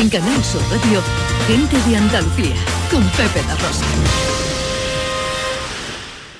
[0.00, 1.02] En Canal Sur Radio,
[1.46, 2.54] Gente de Andalucía,
[2.90, 3.84] con Pepe La Rosa.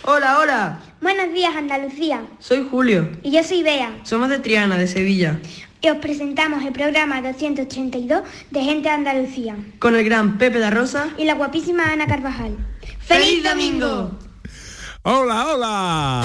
[0.03, 0.79] Hola, hola.
[1.03, 2.23] Buenos días, Andalucía.
[2.39, 3.11] Soy Julio.
[3.23, 3.99] Y yo soy Bea.
[4.05, 5.41] Somos de Triana, de Sevilla.
[5.83, 9.57] Y os presentamos el programa 232 de Gente de Andalucía.
[9.79, 11.11] Con el gran Pepe da Rosa.
[11.19, 12.57] Y la guapísima Ana Carvajal.
[13.01, 14.19] ¡Feliz domingo!
[15.03, 16.25] ¡Hola, hola!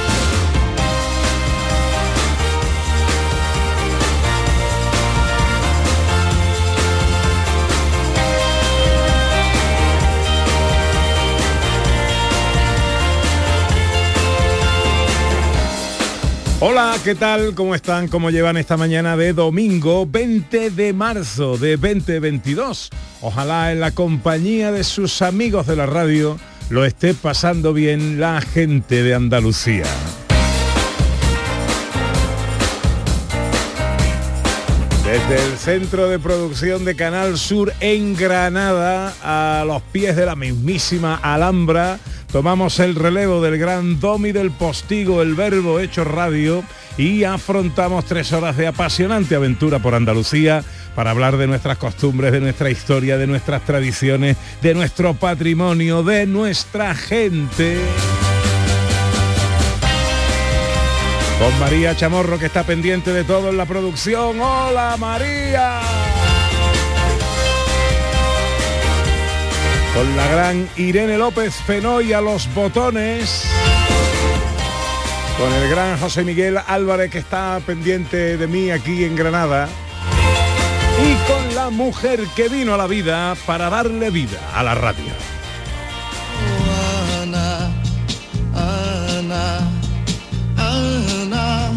[16.63, 17.55] Hola, ¿qué tal?
[17.55, 18.07] ¿Cómo están?
[18.07, 22.91] ¿Cómo llevan esta mañana de domingo 20 de marzo de 2022?
[23.21, 26.37] Ojalá en la compañía de sus amigos de la radio
[26.69, 29.85] lo esté pasando bien la gente de Andalucía.
[35.03, 40.35] Desde el centro de producción de Canal Sur en Granada, a los pies de la
[40.35, 41.97] mismísima Alhambra,
[42.31, 46.63] tomamos el relevo del gran Domi del Postigo, el verbo hecho radio,
[46.97, 50.63] y afrontamos tres horas de apasionante aventura por Andalucía
[50.95, 56.25] para hablar de nuestras costumbres, de nuestra historia, de nuestras tradiciones, de nuestro patrimonio, de
[56.25, 57.77] nuestra gente.
[61.39, 64.39] Con María Chamorro que está pendiente de todo en la producción.
[64.39, 65.81] ¡Hola María!
[69.93, 73.43] Con la gran Irene López Fenoy a los botones.
[75.37, 79.67] Con el gran José Miguel Álvarez que está pendiente de mí aquí en Granada.
[81.03, 85.11] Y con la mujer que vino a la vida para darle vida a la radio.
[87.21, 87.71] Ana,
[88.55, 89.57] Ana,
[90.57, 91.71] Ana.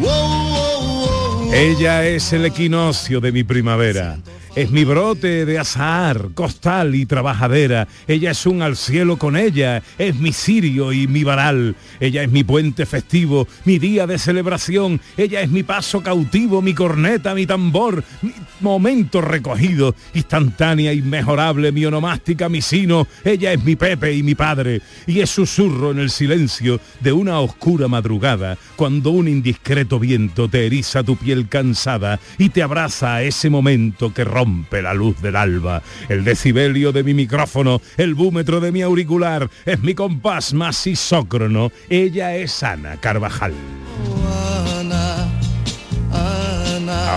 [0.00, 1.54] Wow, wow, wow.
[1.54, 4.18] Ella es el equinoccio de mi primavera.
[4.56, 7.86] Es mi brote de azahar, costal y trabajadera.
[8.08, 9.82] Ella es un al cielo con ella.
[9.98, 11.76] Es mi cirio y mi varal.
[12.00, 15.00] Ella es mi puente festivo, mi día de celebración.
[15.16, 21.84] Ella es mi paso cautivo, mi corneta, mi tambor, mi momento recogido, instantánea, inmejorable, mi
[21.84, 23.06] onomástica, mi sino.
[23.24, 24.80] Ella es mi Pepe y mi padre.
[25.06, 30.66] Y es susurro en el silencio de una oscura madrugada, cuando un indiscreto viento te
[30.66, 35.36] eriza tu piel cansada y te abraza a ese momento que rompe la luz del
[35.36, 35.82] alba.
[36.08, 41.70] El decibelio de mi micrófono, el búmetro de mi auricular, es mi compás más isócrono.
[41.88, 43.54] Ella es Ana Carvajal.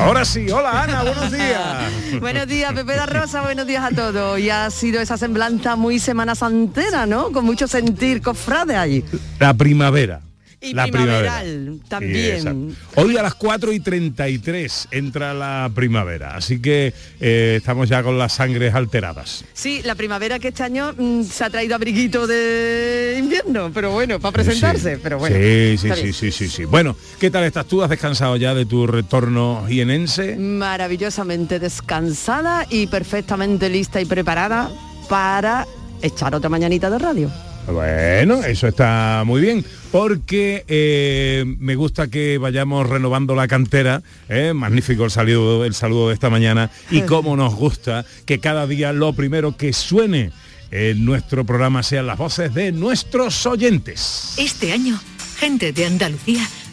[0.01, 2.19] Ahora sí, hola Ana, buenos días.
[2.19, 4.39] Buenos días, Pepe da Rosa, buenos días a todos.
[4.39, 7.31] Y ha sido esa semblanza muy semana santera, ¿no?
[7.31, 9.05] Con mucho sentir cofrade allí.
[9.39, 10.21] La primavera.
[10.63, 11.83] Y la primaveral primavera.
[11.87, 12.71] también.
[12.71, 12.77] Sí.
[12.95, 18.17] Hoy a las 4 y 33 entra la primavera, así que eh, estamos ya con
[18.19, 19.43] las sangres alteradas.
[19.53, 24.19] Sí, la primavera que este año mm, se ha traído abriguito de invierno, pero bueno,
[24.19, 24.99] para presentarse, Sí.
[25.01, 25.35] pero bueno.
[25.35, 26.65] Sí, sí, sí, sí, sí, sí.
[26.65, 27.81] Bueno, ¿qué tal estás tú?
[27.81, 30.35] ¿Has descansado ya de tu retorno jienense?
[30.35, 34.69] Maravillosamente descansada y perfectamente lista y preparada
[35.09, 35.65] para
[36.03, 37.31] echar otra mañanita de radio.
[37.67, 44.53] Bueno, eso está muy bien, porque eh, me gusta que vayamos renovando la cantera, ¿eh?
[44.53, 48.93] magnífico el saludo, el saludo de esta mañana, y cómo nos gusta que cada día
[48.93, 50.31] lo primero que suene
[50.71, 54.33] en nuestro programa sean las voces de nuestros oyentes.
[54.37, 54.99] Este año,
[55.37, 56.47] Gente de Andalucía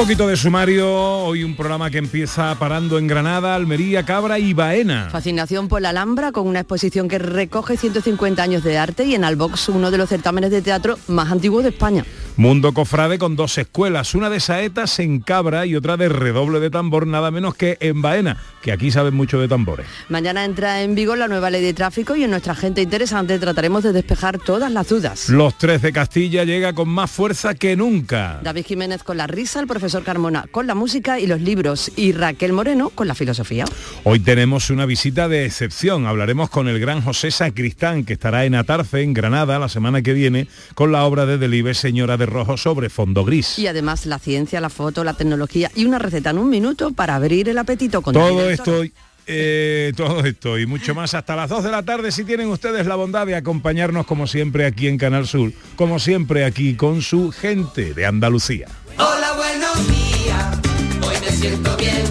[0.00, 5.10] Poquito de sumario, hoy un programa que empieza parando en Granada, Almería, Cabra y Baena.
[5.10, 9.24] Fascinación por la Alhambra con una exposición que recoge 150 años de arte y en
[9.24, 12.06] Albox uno de los certámenes de teatro más antiguos de España.
[12.36, 16.70] Mundo Cofrade con dos escuelas, una de saetas en Cabra y otra de redoble de
[16.70, 19.86] tambor, nada menos que en Baena, que aquí saben mucho de tambores.
[20.08, 23.82] Mañana entra en vigor la nueva ley de tráfico y en nuestra gente interesante trataremos
[23.82, 25.28] de despejar todas las dudas.
[25.28, 28.40] Los tres de Castilla llega con más fuerza que nunca.
[28.42, 32.12] David Jiménez con la risa, el profesor Carmona con la música y los libros y
[32.12, 33.64] Raquel Moreno con la filosofía.
[34.04, 36.06] Hoy tenemos una visita de excepción.
[36.06, 40.12] Hablaremos con el gran José Sacristán, que estará en Atarce, en Granada, la semana que
[40.12, 43.58] viene, con la obra de Delibes Señora de Rojo sobre fondo gris.
[43.58, 47.16] Y además la ciencia, la foto, la tecnología y una receta en un minuto para
[47.16, 48.84] abrir el apetito con todo esto
[49.26, 52.86] eh, todo esto y mucho más hasta las 2 de la tarde si tienen ustedes
[52.86, 57.30] la bondad de acompañarnos como siempre aquí en Canal Sur, como siempre aquí con su
[57.30, 58.66] gente de Andalucía.
[58.98, 60.58] Hola, buenos días,
[61.02, 62.02] hoy me siento bien.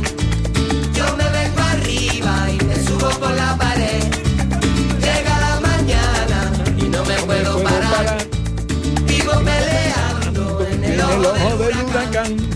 [0.94, 3.58] Yo me vengo arriba y me subo por la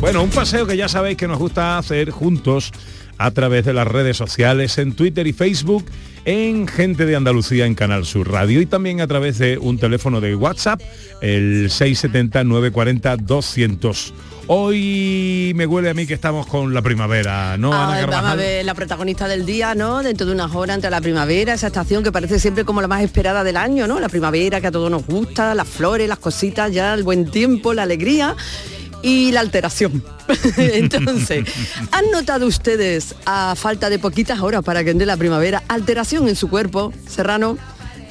[0.04, 2.74] Bueno, un paseo que ya sabéis que nos gusta hacer juntos
[3.18, 5.86] a través de las redes sociales, en Twitter y Facebook,
[6.26, 10.20] en Gente de Andalucía en Canal Sur Radio y también a través de un teléfono
[10.20, 10.82] de WhatsApp,
[11.22, 14.12] el 670-940-200.
[14.48, 17.74] Hoy me huele a mí que estamos con la primavera, ¿no?
[17.74, 20.04] Ana Ay, vamos a ver la protagonista del día, ¿no?
[20.04, 23.04] Dentro de unas horas entre la primavera, esa estación que parece siempre como la más
[23.04, 24.02] esperada del año, ¿no?
[24.02, 27.74] La primavera que a todos nos gusta, las flores, las cositas, ya el buen tiempo,
[27.74, 28.36] la alegría
[29.04, 30.04] y la alteración.
[30.58, 31.46] Entonces,
[31.92, 36.36] ¿han notado ustedes, a falta de poquitas horas para que entre la primavera, alteración en
[36.36, 37.58] su cuerpo, Serrano?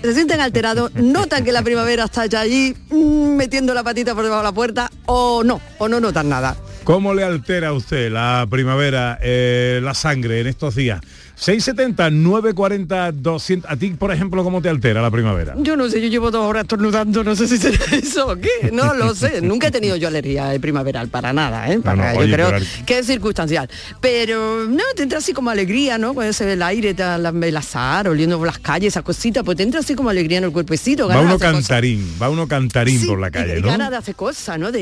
[0.03, 0.93] ¿Se sienten alterados?
[0.95, 4.53] ¿Notan que la primavera está ya allí mm, metiendo la patita por debajo de la
[4.53, 4.91] puerta?
[5.07, 5.61] ¿O no?
[5.79, 6.57] ¿O no notan nada?
[6.85, 11.01] ¿Cómo le altera a usted la primavera, eh, la sangre en estos días?
[11.43, 13.69] 670, 940, 200.
[13.71, 15.55] ¿A ti, por ejemplo, cómo te altera la primavera?
[15.59, 18.71] Yo no sé, yo llevo dos horas estornudando, no sé si será eso o qué,
[18.73, 19.41] no lo sé.
[19.43, 21.81] Nunca he tenido yo alergia primaveral, para nada, ¿eh?
[21.81, 23.69] Para- no, yo oye, creo pero- que es circunstancial.
[24.01, 26.15] Pero no, te entra así como alegría, ¿no?
[26.15, 29.43] Cuando se ve el aire, te- la- el azar, oliendo por las calles, esas cositas,
[29.43, 31.09] pues te entra así como alegría en el cuerpecito.
[31.09, 31.53] Va uno cosas.
[31.55, 33.67] cantarín, va uno cantarín Sí, por la calle, y ¿no?
[33.69, 34.71] ganas de hacer cosas, ¿no?
[34.71, 34.81] De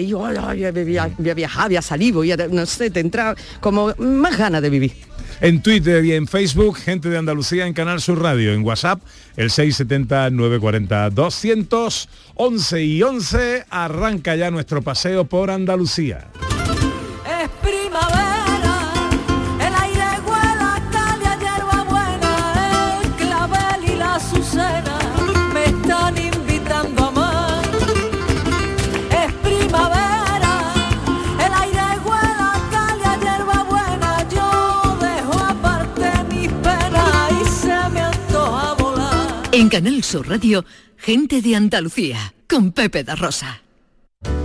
[0.98, 4.36] a, voy a viajar, voy a salir, voy a, no sé, te entra como más
[4.36, 4.92] ganas de vivir.
[5.40, 8.52] En Twitter y en Facebook, gente de Andalucía en Canal Sur Radio.
[8.52, 9.00] En WhatsApp,
[9.36, 13.64] el 670-940-200, 11 y 11.
[13.70, 16.28] Arranca ya nuestro paseo por Andalucía.
[39.60, 40.64] En Canal Sur Radio,
[40.96, 43.60] gente de Andalucía, con Pepe da Rosa.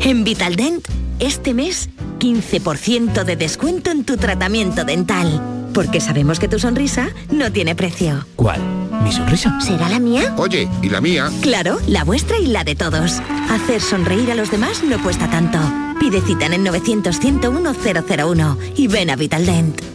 [0.02, 0.86] En Vitaldent,
[1.20, 1.90] este mes,
[2.20, 5.70] 15% de descuento en tu tratamiento dental.
[5.74, 8.26] Porque sabemos que tu sonrisa no tiene precio.
[8.36, 8.60] ¿Cuál?
[9.06, 9.58] ¿Mi sonrisa?
[9.62, 10.36] ¿Será la mía?
[10.36, 11.32] Oye, ¿y la mía?
[11.42, 13.22] Claro, la vuestra y la de todos.
[13.50, 15.60] Hacer sonreír a los demás no cuesta tanto.
[15.98, 19.95] Pide cita en el 900 101 001 y ven a Vitaldent.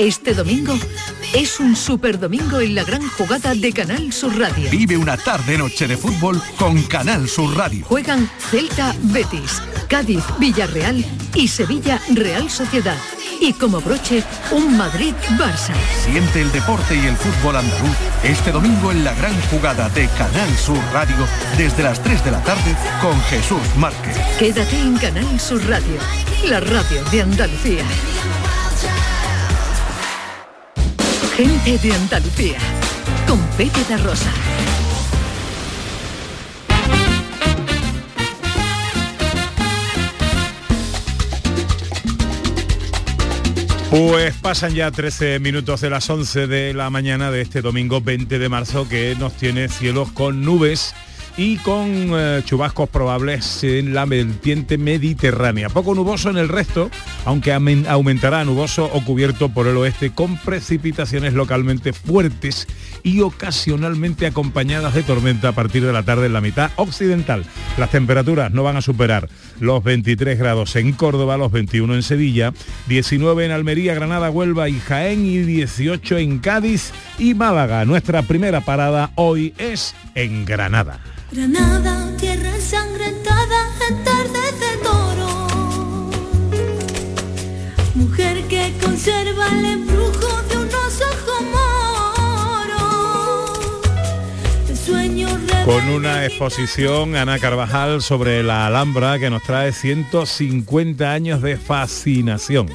[0.00, 0.74] Este domingo
[1.34, 4.70] es un super domingo en la gran jugada de Canal Sur Radio.
[4.70, 7.84] Vive una tarde-noche de fútbol con Canal Sur Radio.
[7.84, 11.04] Juegan Celta Betis, Cádiz Villarreal
[11.34, 12.96] y Sevilla Real Sociedad.
[13.42, 15.74] Y como broche, un Madrid Barça.
[16.02, 20.56] Siente el deporte y el fútbol andaluz este domingo en la gran jugada de Canal
[20.56, 21.26] Sur Radio
[21.58, 24.16] desde las 3 de la tarde con Jesús Márquez.
[24.38, 25.98] Quédate en Canal Sur Radio,
[26.48, 27.84] la radio de Andalucía.
[31.40, 32.58] Gente de Andalucía,
[33.26, 34.30] con Pepe da Rosa.
[43.90, 48.38] Pues pasan ya 13 minutos de las 11 de la mañana de este domingo 20
[48.38, 50.94] de marzo que nos tiene cielos con nubes
[51.40, 55.70] y con eh, chubascos probables en la vertiente mediterránea.
[55.70, 56.90] Poco nuboso en el resto,
[57.24, 62.68] aunque aumentará nuboso o cubierto por el oeste con precipitaciones localmente fuertes
[63.02, 67.46] y ocasionalmente acompañadas de tormenta a partir de la tarde en la mitad occidental.
[67.78, 69.26] Las temperaturas no van a superar
[69.60, 72.52] los 23 grados en Córdoba, los 21 en Sevilla,
[72.88, 77.84] 19 en Almería, Granada, Huelva y Jaén y 18 en Cádiz y Málaga.
[77.84, 81.00] Nuestra primera parada hoy es en Granada.
[81.30, 85.48] Granada, tierra ensangrentada, en tardes de toro.
[87.94, 90.59] Mujer que conserva el embrujo de
[95.64, 102.68] Con una exposición, Ana Carvajal, sobre la Alhambra que nos trae 150 años de fascinación.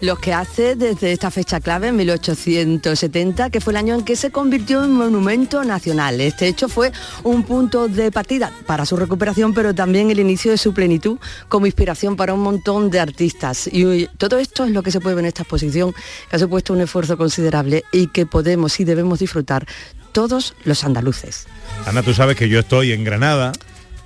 [0.00, 4.16] Los que hace desde esta fecha clave, en 1870, que fue el año en que
[4.16, 6.20] se convirtió en monumento nacional.
[6.20, 10.58] Este hecho fue un punto de partida para su recuperación, pero también el inicio de
[10.58, 11.18] su plenitud
[11.48, 13.68] como inspiración para un montón de artistas.
[13.70, 15.94] Y todo esto es lo que se puede ver en esta exposición,
[16.28, 19.66] que ha supuesto un esfuerzo considerable y que podemos y debemos disfrutar
[20.12, 21.46] todos los andaluces.
[21.86, 23.52] Ana, tú sabes que yo estoy en Granada.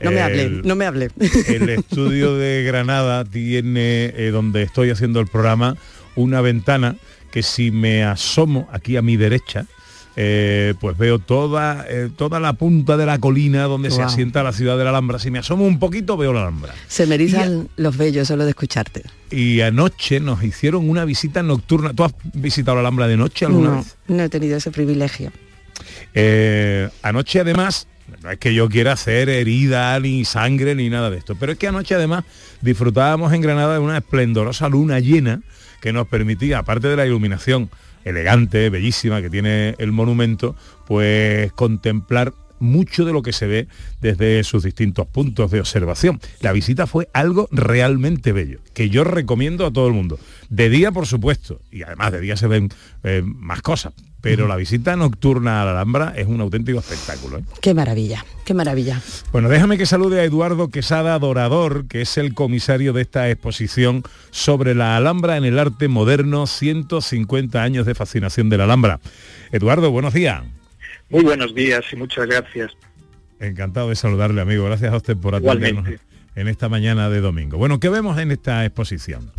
[0.00, 1.10] No me El- hable, no me hable.
[1.48, 5.76] El estudio de Granada tiene, eh, donde estoy haciendo el programa,
[6.16, 6.96] una ventana
[7.30, 9.66] que si me asomo aquí a mi derecha,
[10.18, 14.52] eh, pues veo toda, eh, toda la punta de la colina donde se asienta la
[14.54, 15.18] ciudad de la Alhambra.
[15.18, 16.74] Si me asomo un poquito, veo la Alhambra.
[16.88, 19.02] Se me erizan los vellos solo de escucharte.
[19.30, 21.92] Y anoche nos hicieron una visita nocturna.
[21.92, 23.96] ¿Tú has visitado la Alhambra de noche alguna No, vez?
[24.08, 25.32] no he tenido ese privilegio.
[26.14, 27.88] Eh, anoche además,
[28.22, 31.58] no es que yo quiera hacer herida ni sangre ni nada de esto, pero es
[31.58, 32.24] que anoche además
[32.60, 35.42] disfrutábamos en Granada de una esplendorosa luna llena
[35.80, 37.70] que nos permitía, aparte de la iluminación
[38.04, 43.68] elegante, bellísima que tiene el monumento, pues contemplar mucho de lo que se ve
[44.00, 46.20] desde sus distintos puntos de observación.
[46.40, 50.18] La visita fue algo realmente bello, que yo recomiendo a todo el mundo.
[50.48, 52.70] De día, por supuesto, y además de día se ven
[53.04, 53.92] eh, más cosas,
[54.26, 57.38] pero la visita nocturna a la Alhambra es un auténtico espectáculo.
[57.38, 57.44] ¿eh?
[57.60, 59.00] Qué maravilla, qué maravilla.
[59.30, 64.02] Bueno, déjame que salude a Eduardo Quesada Dorador, que es el comisario de esta exposición
[64.30, 68.98] sobre la Alhambra en el arte moderno, 150 años de fascinación de la Alhambra.
[69.52, 70.42] Eduardo, buenos días.
[71.08, 72.72] Muy buenos días y muchas gracias.
[73.38, 74.64] Encantado de saludarle, amigo.
[74.64, 76.00] Gracias a usted por atendernos Igualmente.
[76.34, 77.58] en esta mañana de domingo.
[77.58, 79.30] Bueno, ¿qué vemos en esta exposición?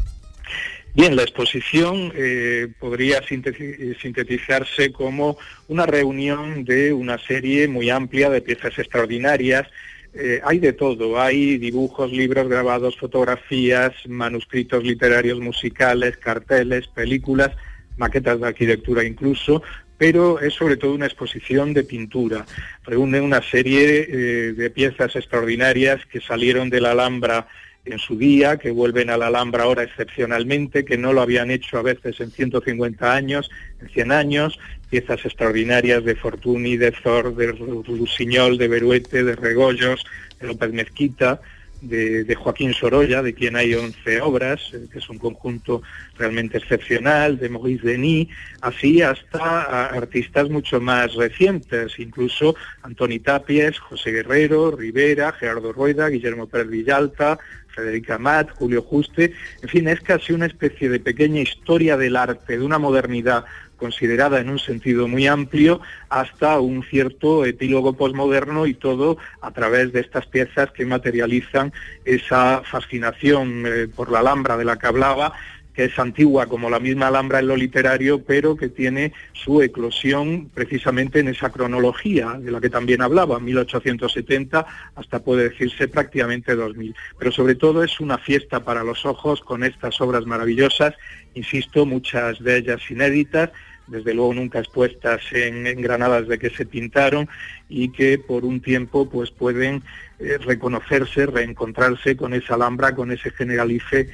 [0.93, 8.31] Bien, la exposición eh, podría sinteti- sintetizarse como una reunión de una serie muy amplia
[8.31, 9.67] de piezas extraordinarias.
[10.15, 17.51] Eh, hay de todo, hay dibujos, libros grabados, fotografías, manuscritos literarios, musicales, carteles, películas,
[17.97, 19.61] maquetas de arquitectura incluso,
[19.99, 22.45] pero es sobre todo una exposición de pintura.
[22.83, 27.47] Reúne una serie eh, de piezas extraordinarias que salieron de la Alhambra
[27.91, 31.77] en su día, que vuelven a la Alhambra ahora excepcionalmente, que no lo habían hecho
[31.77, 33.49] a veces en 150 años,
[33.81, 40.05] en 100 años, piezas extraordinarias de Fortuny, de Zor, de Lusiñol, de Beruete, de Regoyos,
[40.39, 41.41] de López Mezquita,
[41.81, 45.81] de, Joaquín Sorolla, de quien hay 11 obras, eh, que es un conjunto
[46.17, 48.29] realmente excepcional, de Maurice Denis,
[48.61, 56.47] así hasta artistas mucho más recientes, incluso Antoni Tapies, José Guerrero, Rivera, Gerardo Rueda, Guillermo
[56.47, 57.37] Pérez Villalta,
[57.77, 62.57] Federica Amat, Julio Juste, en fin, es casi una especie de pequeña historia del arte,
[62.57, 63.45] de una modernidad
[63.77, 65.79] considerada en un sentido muy amplio
[66.09, 71.71] hasta un cierto epílogo posmoderno y todo a través de estas piezas que materializan
[72.03, 75.33] esa fascinación eh, por la Alhambra de la que hablaba
[75.77, 80.49] que es antigua como la misma Alhambra en lo literario, pero que tiene su eclosión
[80.51, 84.65] precisamente en esa cronología de la que también hablaba, 1870
[84.95, 86.95] hasta puede decirse prácticamente 2000.
[87.19, 90.95] Pero sobre todo es una fiesta para los ojos con estas obras maravillosas,
[91.35, 93.51] insisto, muchas de ellas inéditas,
[93.85, 97.29] desde luego nunca expuestas en, en Granada desde que se pintaron
[97.69, 99.83] y que por un tiempo pues pueden
[100.19, 104.09] eh, reconocerse, reencontrarse con esa Alhambra, con ese generalife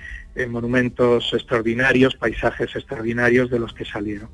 [0.50, 4.30] monumentos extraordinarios, paisajes extraordinarios de los que salieron.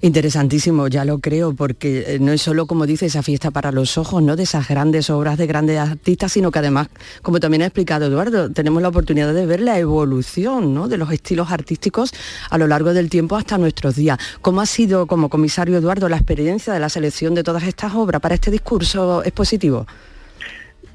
[0.00, 3.96] Interesantísimo, ya lo creo, porque eh, no es solo, como dice, esa fiesta para los
[3.96, 4.34] ojos, ¿no?
[4.34, 6.88] De esas grandes obras de grandes artistas, sino que además,
[7.22, 10.88] como también ha explicado Eduardo, tenemos la oportunidad de ver la evolución, ¿no?
[10.88, 12.12] De los estilos artísticos
[12.50, 14.18] a lo largo del tiempo hasta nuestros días.
[14.42, 18.20] ¿Cómo ha sido, como comisario Eduardo, la experiencia de la selección de todas estas obras
[18.20, 19.86] para este discurso expositivo?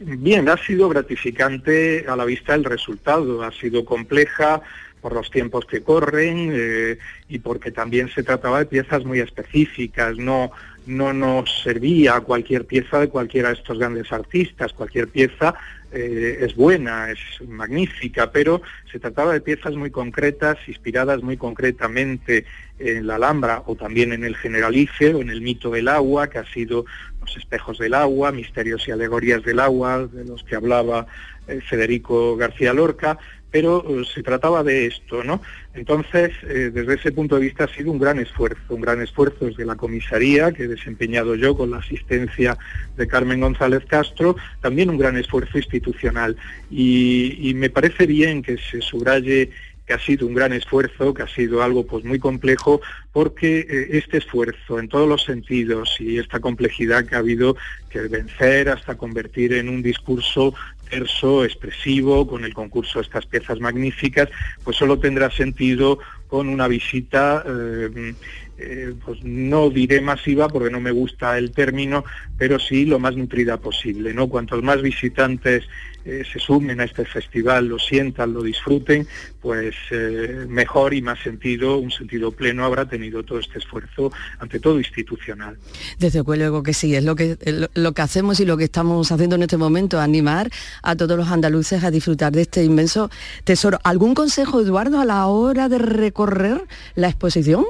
[0.02, 4.62] Bien, ha sido gratificante a la vista el resultado, ha sido compleja
[5.02, 10.18] por los tiempos que corren eh, y porque también se trataba de piezas muy específicas,
[10.18, 10.52] no,
[10.86, 15.56] no nos servía cualquier pieza de cualquiera de estos grandes artistas, cualquier pieza
[15.92, 22.46] eh, es buena, es magnífica, pero se trataba de piezas muy concretas, inspiradas muy concretamente
[22.78, 26.38] en la Alhambra o también en el Generalife o en el mito del agua, que
[26.38, 26.86] ha sido
[27.22, 31.08] los espejos del agua, misterios y alegorías del agua, de los que hablaba
[31.48, 33.18] eh, Federico García Lorca,
[33.52, 35.42] pero eh, se trataba de esto, ¿no?
[35.74, 39.46] Entonces, eh, desde ese punto de vista ha sido un gran esfuerzo, un gran esfuerzo
[39.46, 42.58] desde la comisaría que he desempeñado yo con la asistencia
[42.98, 46.36] de Carmen González Castro, también un gran esfuerzo institucional.
[46.70, 49.50] Y, me parece bien que se subraye
[49.86, 52.80] que ha sido un gran esfuerzo, que ha sido algo pues muy complejo,
[53.12, 57.58] porque eh, este esfuerzo en todos los sentidos y esta complejidad que ha habido
[57.90, 60.54] que vencer hasta convertir en un discurso
[60.90, 64.30] terso, expresivo, con el concurso de estas piezas magníficas,
[64.64, 68.14] pues solo tendrá sentido con una visita eh,
[68.62, 72.04] eh, pues no diré masiva porque no me gusta el término,
[72.38, 74.14] pero sí lo más nutrida posible.
[74.14, 74.28] ¿no?
[74.28, 75.64] Cuantos más visitantes
[76.06, 79.08] eh, se sumen a este festival, lo sientan, lo disfruten,
[79.42, 84.60] pues eh, mejor y más sentido, un sentido pleno habrá tenido todo este esfuerzo, ante
[84.60, 85.58] todo institucional.
[85.98, 87.38] Desde luego que sí, es lo que,
[87.74, 90.50] lo que hacemos y lo que estamos haciendo en este momento, animar
[90.84, 93.10] a todos los andaluces a disfrutar de este inmenso
[93.44, 93.80] tesoro.
[93.84, 96.62] ¿Algún consejo, Eduardo, a la hora de recorrer
[96.96, 97.66] la exposición?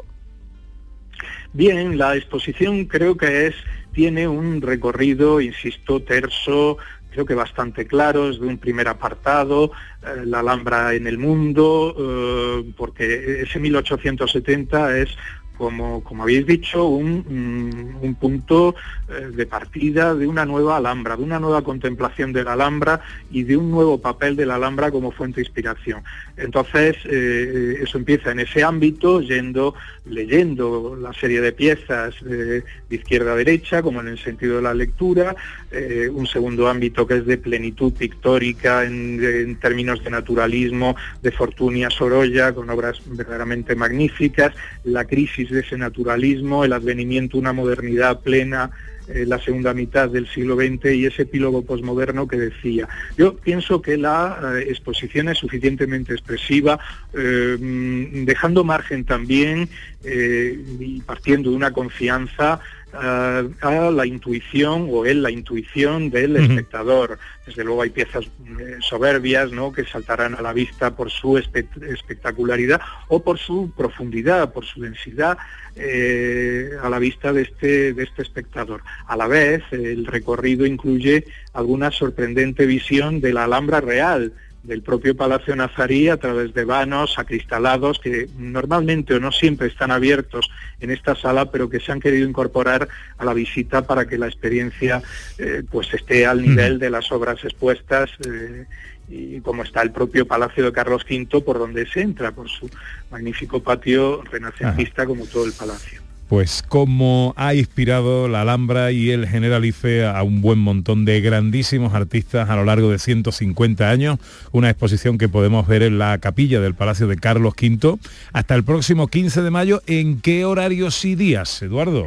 [1.54, 3.56] Bien, la exposición creo que es
[3.92, 6.78] tiene un recorrido, insisto, terso,
[7.10, 11.96] creo que bastante claro, es de un primer apartado, eh, la Alhambra en el mundo,
[11.98, 15.18] eh, porque ese 1870 es
[15.60, 18.76] como, como habéis dicho, un, mm, un punto
[19.10, 23.44] eh, de partida de una nueva Alhambra, de una nueva contemplación de la Alhambra y
[23.44, 26.02] de un nuevo papel de la Alhambra como fuente de inspiración.
[26.38, 29.76] Entonces, eh, eso empieza en ese ámbito, yendo,
[30.06, 34.74] leyendo la serie de piezas de, izquierda a derecha, como en el sentido de la
[34.74, 35.36] lectura,
[35.72, 41.32] eh, un segundo ámbito que es de plenitud pictórica en, en términos de naturalismo, de
[41.32, 44.54] Fortunia Sorolla, con obras verdaderamente magníficas,
[44.86, 48.72] la crisis de ese naturalismo, el advenimiento una modernidad plena
[49.12, 52.88] eh, la segunda mitad del siglo XX y ese epílogo posmoderno que decía.
[53.18, 56.80] Yo pienso que la eh, exposición es suficientemente expresiva,
[57.14, 59.68] eh, mm, dejando margen también
[60.02, 62.62] y partiendo de una confianza
[62.94, 67.18] a, a la intuición o en la intuición del espectador.
[67.46, 69.72] Desde luego hay piezas eh, soberbias ¿no?
[69.72, 74.82] que saltarán a la vista por su espe- espectacularidad o por su profundidad, por su
[74.82, 75.38] densidad
[75.76, 78.82] eh, a la vista de este, de este espectador.
[79.08, 85.16] A la vez, el recorrido incluye alguna sorprendente visión de la Alhambra Real, del propio
[85.16, 90.92] Palacio Nazarí a través de vanos acristalados que normalmente o no siempre están abiertos en
[90.92, 95.02] esta sala, pero que se han querido incorporar a la visita para que la experiencia
[95.38, 98.66] eh, pues esté al nivel de las obras expuestas eh,
[99.08, 102.70] y como está el propio Palacio de Carlos V por donde se entra, por su
[103.10, 106.09] magnífico patio renacentista como todo el palacio.
[106.30, 111.96] Pues como ha inspirado la Alhambra y el Generalife a un buen montón de grandísimos
[111.96, 114.20] artistas a lo largo de 150 años,
[114.52, 117.98] una exposición que podemos ver en la capilla del Palacio de Carlos V
[118.32, 119.82] hasta el próximo 15 de mayo.
[119.88, 122.06] ¿En qué horarios y días, Eduardo?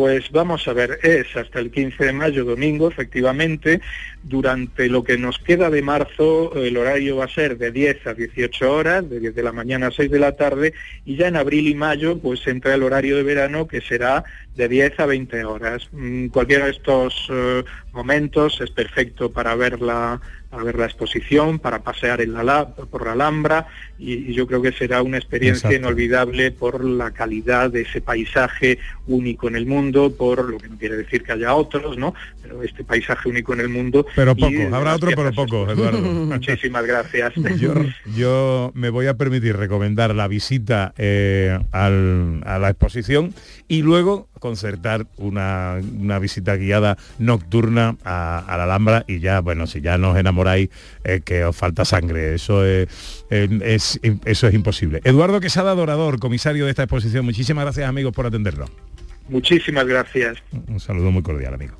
[0.00, 3.82] Pues vamos a ver, es hasta el 15 de mayo, domingo, efectivamente.
[4.22, 8.14] Durante lo que nos queda de marzo, el horario va a ser de 10 a
[8.14, 10.72] 18 horas, de 10 de la mañana a 6 de la tarde,
[11.04, 14.24] y ya en abril y mayo, pues entra el horario de verano, que será
[14.56, 15.88] de 10 a 20 horas.
[15.92, 20.20] Mm, Cualquiera de estos eh, momentos es perfecto para ver la,
[20.64, 23.66] ver la exposición, para pasear en la, por la Alhambra,
[23.98, 25.76] y, y yo creo que será una experiencia Exacto.
[25.88, 30.76] inolvidable por la calidad de ese paisaje único en el mundo, por lo que no
[30.78, 32.14] quiere decir que haya otros, ¿no?
[32.42, 34.06] Pero este paisaje único en el mundo.
[34.16, 35.76] Pero y de habrá otro, pero expuestas.
[35.78, 35.98] Eduardo.
[36.02, 37.32] Muchísimas gracias.
[37.58, 37.74] Yo,
[38.16, 43.32] yo me voy a permitir recomendar la visita eh, al- a la exposición
[43.68, 49.68] y luego concertar una, una visita guiada nocturna a, a la Alhambra y ya, bueno,
[49.68, 50.70] si ya nos enamoráis,
[51.04, 52.34] es que os falta sangre.
[52.34, 52.88] Eso es,
[53.30, 55.00] eh, es- eso es imposible.
[55.04, 58.64] Eduardo Quesada Dorador, comisario de esta exposición, muchísimas gracias amigos por atenderlo.
[59.28, 60.38] Muchísimas gracias.
[60.66, 61.74] Un saludo muy cordial, amigo.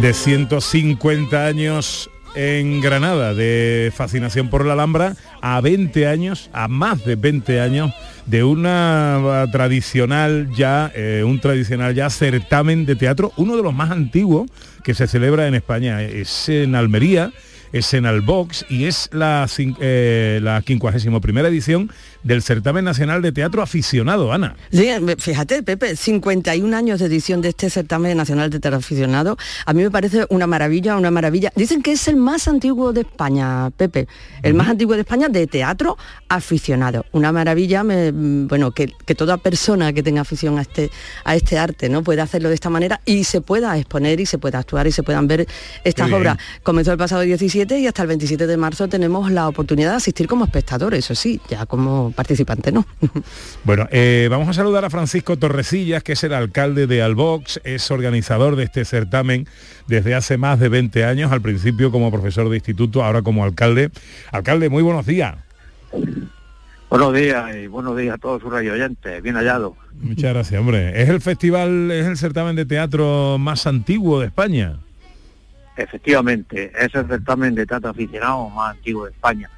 [0.00, 7.04] De 150 años en Granada de fascinación por la Alhambra a 20 años, a más
[7.04, 7.92] de 20 años
[8.26, 13.74] de una ah, tradicional ya, eh, un tradicional ya certamen de teatro, uno de los
[13.74, 14.50] más antiguos
[14.84, 16.02] que se celebra en España.
[16.02, 17.32] Es en Almería
[17.72, 19.46] es en Albox y es la,
[19.80, 21.90] eh, la 51 edición
[22.26, 24.56] del Certamen Nacional de Teatro Aficionado, Ana.
[24.72, 29.36] Sí, fíjate, Pepe, 51 años de edición de este certamen nacional de teatro aficionado.
[29.64, 31.52] A mí me parece una maravilla, una maravilla.
[31.54, 34.08] Dicen que es el más antiguo de España, Pepe.
[34.42, 35.96] El más antiguo de España de teatro
[36.28, 37.06] aficionado.
[37.12, 40.90] Una maravilla, me- mm, bueno, que, que toda persona que tenga afición a este,
[41.24, 42.02] a este arte, ¿no?
[42.02, 45.02] Pueda hacerlo de esta manera y se pueda exponer y se pueda actuar y se
[45.02, 45.46] puedan ver
[45.84, 46.38] estas obras.
[46.62, 50.26] Comenzó el pasado 17 y hasta el 27 de marzo tenemos la oportunidad de asistir
[50.26, 52.84] como espectador, eso sí, ya como participante, ¿no?
[53.64, 57.90] Bueno, eh, vamos a saludar a Francisco Torrecillas, que es el alcalde de Albox, es
[57.90, 59.46] organizador de este certamen
[59.86, 63.90] desde hace más de 20 años, al principio como profesor de instituto, ahora como alcalde.
[64.32, 65.36] Alcalde, muy buenos días.
[66.88, 69.20] Buenos días y buenos días a todos sus radio oyentes.
[69.22, 69.76] Bien hallado.
[70.00, 71.02] Muchas gracias, hombre.
[71.02, 74.78] Es el festival, es el certamen de teatro más antiguo de España.
[75.76, 79.50] Efectivamente, es el certamen de teatro aficionado más antiguo de España.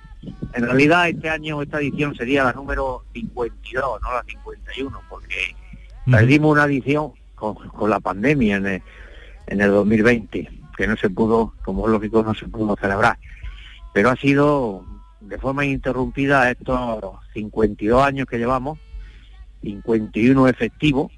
[0.55, 5.55] En realidad este año, esta edición sería la número 52, no la 51, porque
[6.11, 8.83] perdimos una edición con, con la pandemia en el,
[9.47, 13.19] en el 2020, que no se pudo, como es lógico, no se pudo celebrar.
[13.93, 14.85] Pero ha sido
[15.21, 18.79] de forma ininterrumpida estos 52 años que llevamos,
[19.63, 21.13] 51 efectivos,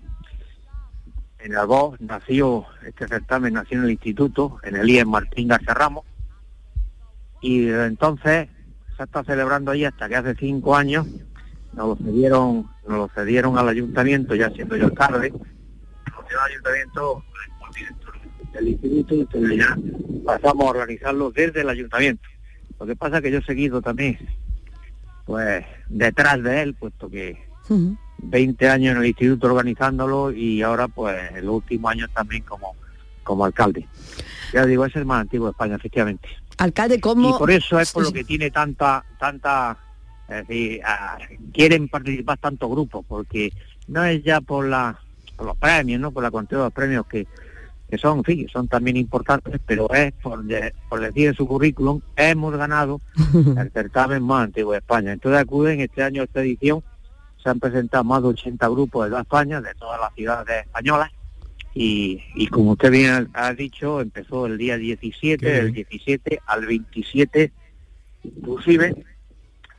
[1.39, 6.05] en Albó nació, este certamen nació en el instituto, en el IES Martín García Ramos,
[7.41, 8.49] y desde entonces
[9.01, 11.07] se está celebrando ahí hasta que hace cinco años
[11.73, 17.25] nos lo cedieron, nos lo cedieron al ayuntamiento, ya siendo yo cedieron al ayuntamiento
[18.53, 19.79] del instituto, y entonces ya
[20.27, 22.29] pasamos a organizarlo desde el ayuntamiento.
[22.79, 24.19] Lo que pasa es que yo he seguido también,
[25.25, 27.39] pues, detrás de él, puesto que
[28.19, 32.75] 20 años en el instituto organizándolo y ahora pues en los últimos años también como,
[33.23, 33.89] como alcalde.
[34.53, 36.29] Ya digo, es el más antiguo de España, efectivamente.
[36.61, 37.31] Alcalde, ¿cómo...?
[37.31, 38.11] Y por eso es por Sí.
[38.11, 39.77] lo que tiene tanta, tanta,
[40.29, 41.19] es decir, ah,
[41.53, 43.53] quieren participar tantos grupos, porque
[43.89, 44.99] no es ya por, la,
[45.37, 46.11] por los premios, ¿no?
[46.13, 47.27] Por la cantidad de los premios que,
[47.89, 51.47] que son, en fin, son también importantes, pero es por, de- por decir en su
[51.47, 53.01] currículum, hemos ganado
[53.59, 55.13] el certamen más antiguo de España.
[55.13, 56.83] Entonces acuden este año a esta edición,
[57.43, 61.11] se han presentado más de 80 grupos de toda España, de todas las ciudades españolas,
[61.75, 65.87] y, y como usted bien ha dicho, empezó el día 17, Qué del bien.
[65.91, 67.53] 17 al 27,
[68.25, 68.95] inclusive,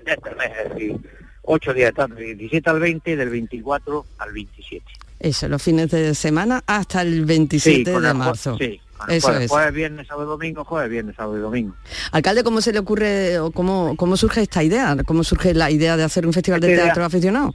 [0.06, 0.98] de este mes, es decir,
[1.44, 4.86] 8 días, tanto del 17 al 20 y del 24 al 27.
[5.20, 8.58] Eso, los fines de semana hasta el 27 con de el marzo.
[8.58, 9.52] Sí, Eso jueves, es.
[9.52, 11.76] jueves, viernes, sábado y domingo, jueves, viernes, sábado y domingo.
[12.12, 14.96] Alcalde, ¿cómo se le ocurre o cómo, cómo surge esta idea?
[15.06, 17.54] ¿Cómo surge la idea de hacer un festival de idea- teatro aficionado?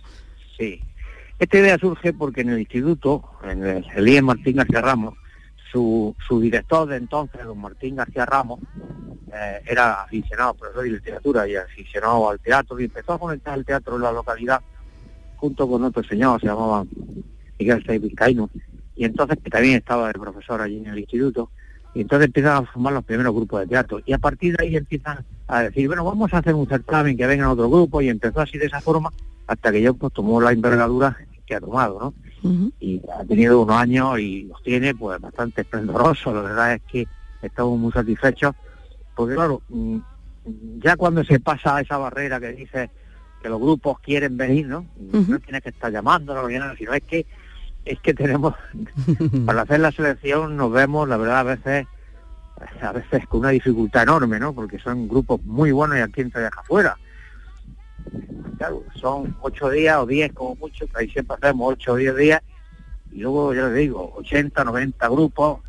[0.59, 0.81] Sí.
[1.39, 5.15] Esta idea surge porque en el instituto, en el, el IE Martín García Ramos,
[5.71, 8.61] su, su director de entonces, don Martín García Ramos,
[9.33, 13.67] eh, era aficionado, profesor de literatura y aficionado al teatro, y empezó a fomentar el
[13.67, 14.63] teatro en la localidad
[15.37, 16.87] junto con otro señor, se llamaba
[17.59, 18.49] Miguel Saiz Vizcaíno,
[18.95, 21.51] y entonces que también estaba el profesor allí en el instituto,
[21.95, 24.77] y entonces empiezan a formar los primeros grupos de teatro, y a partir de ahí
[24.77, 28.41] empiezan a decir, bueno, vamos a hacer un certamen, que vengan otro grupo, y empezó
[28.41, 29.13] así de esa forma,
[29.47, 32.15] hasta que ya pues tomó la envergadura que ha tomado, ¿no?
[32.79, 37.09] y ha tenido unos años y los tiene pues bastante esplendorosos, la verdad es que
[37.43, 38.55] estamos muy satisfechos,
[39.15, 39.99] porque claro, mm,
[40.79, 42.91] ya cuando se pasa esa barrera que dice
[43.43, 44.87] que los grupos quieren venir, ¿no?
[44.99, 47.27] No tienes que estar llamándonos, sino es que
[47.85, 48.55] es que tenemos,
[49.47, 51.87] para hacer la selección nos vemos, la verdad, a veces
[52.81, 54.53] a veces con una dificultad enorme, ¿no?
[54.53, 56.97] Porque son grupos muy buenos y aquí quien se deja fuera.
[58.59, 62.17] Claro, son ocho días o diez como mucho, que ahí siempre hacemos ocho o diez
[62.17, 62.43] días,
[63.13, 65.61] y luego, ya les digo, 80, 90 grupos,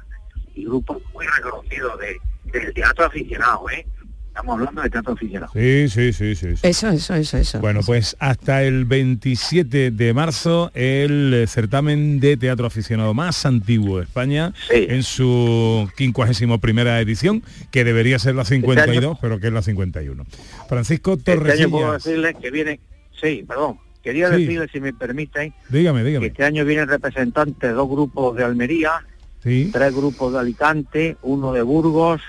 [0.57, 2.17] y grupos muy reconocidos de,
[2.51, 3.85] del teatro aficionado, ¿eh?
[4.27, 5.51] Estamos hablando de teatro aficionado.
[5.51, 6.55] Sí, sí, sí, sí.
[6.55, 6.67] sí.
[6.67, 7.59] Eso, eso, eso, eso.
[7.59, 14.03] Bueno, pues hasta el 27 de marzo el certamen de teatro aficionado más antiguo de
[14.03, 19.63] España en su 51 primera edición, que debería ser la 52, pero que es la
[19.63, 20.23] 51.
[20.67, 22.79] Francisco Este año puedo decirles que vienen,
[23.19, 24.45] sí, perdón, quería Sí.
[24.45, 26.27] decirles, si me permiten, dígame, que dígame.
[26.27, 29.05] este año vienen representantes de dos grupos de Almería,
[29.43, 29.69] Sí.
[29.71, 32.21] tres grupos de Alicante, uno de Burgos,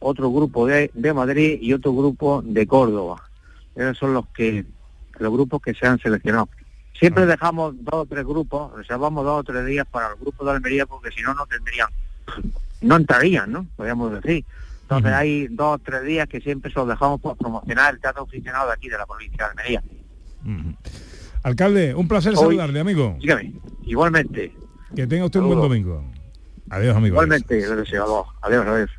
[0.00, 3.22] otro grupo de, de Madrid y otro grupo de Córdoba.
[3.74, 4.64] Esos son los que
[5.18, 6.48] los grupos que se han seleccionado.
[6.98, 10.52] Siempre dejamos dos o tres grupos, reservamos dos o tres días para el grupo de
[10.52, 11.88] Almería porque si no no tendrían,
[12.80, 13.66] no entrarían, ¿no?
[13.76, 14.44] Podríamos decir.
[14.84, 18.24] Entonces hay dos o tres días que siempre se los dejamos por promocionar el teatro
[18.24, 19.82] aficionado de aquí de la provincia de Almería.
[21.42, 23.16] Alcalde, un placer Hoy- saludarle, amigo.
[23.20, 24.54] Dígame, igualmente,
[24.94, 26.04] Que tenga usted un buen domingo.
[26.70, 27.14] Adiós, amigo.
[27.14, 28.26] igualmente, les deseo.
[28.42, 28.90] Adiós, adiós.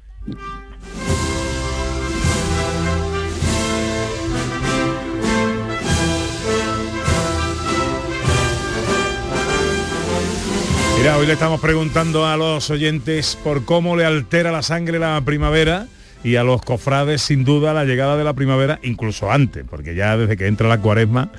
[11.14, 15.86] Hoy le estamos preguntando a los oyentes por cómo le altera la sangre la primavera
[16.24, 20.18] y a los cofrades sin duda la llegada de la primavera, incluso antes, porque ya
[20.18, 21.30] desde que entra la cuaresma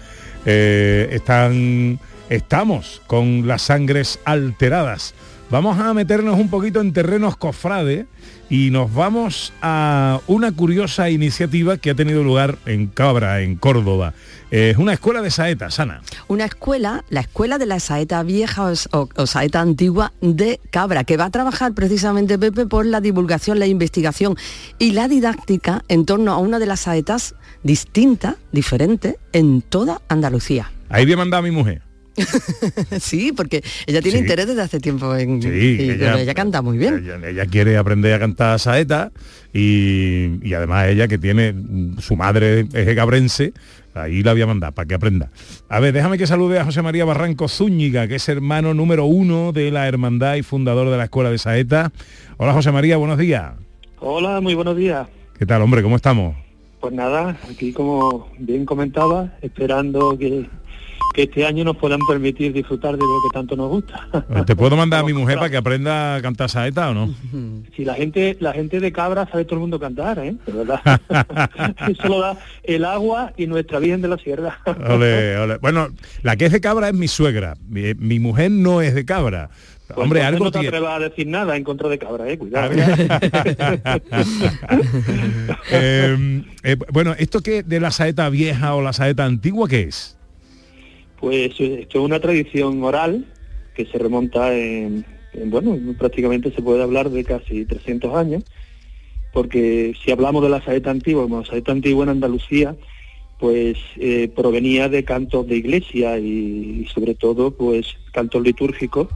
[0.47, 1.99] eh, están,
[2.31, 5.15] estamos con las sangres alteradas.
[5.51, 8.07] Vamos a meternos un poquito en terrenos cofrade
[8.49, 14.15] y nos vamos a una curiosa iniciativa que ha tenido lugar en Cabra, en Córdoba.
[14.51, 16.03] Eh, Es una escuela de saetas, Ana.
[16.29, 21.27] Una escuela, la escuela de la saeta vieja o, saeta antigua de Cabra, que va
[21.27, 24.37] a trabajar precisamente, Pepe, por la divulgación, la investigación
[24.79, 30.71] y la didáctica en torno a una de las saetas distintas, diferente, en toda Andalucía.
[30.89, 31.86] Ahí voy a mandar a mi mujer.
[33.01, 34.23] sí, porque ella tiene Sí.
[34.25, 35.43] interés desde hace tiempo en...
[35.43, 37.05] Sí, y, ella canta muy bien.
[37.05, 39.13] Ella, ella quiere aprender a cantar saeta
[39.53, 41.55] y, y además ella que tiene,
[41.99, 43.53] su madre es cabrense,
[43.95, 45.31] ahí la voy a mandar para que aprenda.
[45.69, 49.53] A ver, déjame que salude a José María Barranco Zúñiga, que es hermano número uno
[49.53, 51.93] de la hermandad y fundador de la Escuela de Saeta.
[52.37, 53.53] Hola José María, buenos días.
[53.99, 55.09] Hola, muy buenos días.
[55.39, 55.83] ¿Qué tal, hombre?
[55.83, 56.37] ¿Cómo estamos?
[56.81, 60.47] Pues nada, aquí como bien comentaba, esperando que,
[61.17, 64.07] que este año nos puedan permitir disfrutar de lo que tanto nos gusta.
[64.45, 67.15] ¿Te puedo mandar a mi mujer para que aprenda a cantar saeta o no?
[67.75, 70.35] Si la gente, la gente de Cabra sabe todo el mundo cantar, ¿eh?
[70.47, 70.81] Verdad.
[71.89, 74.61] Eso lo da el agua y nuestra Virgen de la Sierra.
[74.89, 75.57] Ole, ole.
[75.59, 75.89] Bueno,
[76.23, 77.55] la que es de cabra es mi suegra.
[77.67, 79.49] Mi, mi mujer no es de cabra.
[79.87, 82.37] Pues Hombre, algo no te atrevas a decir nada en contra de Cabra, ¿eh?
[82.37, 82.73] Cuidado.
[85.71, 90.16] Eh, eh, bueno, ¿esto que de la saeta vieja o la saeta antigua qué es?
[91.21, 93.27] Pues eh, esto es una tradición oral
[93.75, 98.45] que se remonta en, en, bueno, prácticamente se puede hablar de casi 300 años,
[99.33, 102.77] porque si hablamos de la saeta antigua, como la saeta antigua en Andalucía,
[103.39, 109.09] pues eh, provenía de cantos de iglesia y, sobre todo pues cantos litúrgicos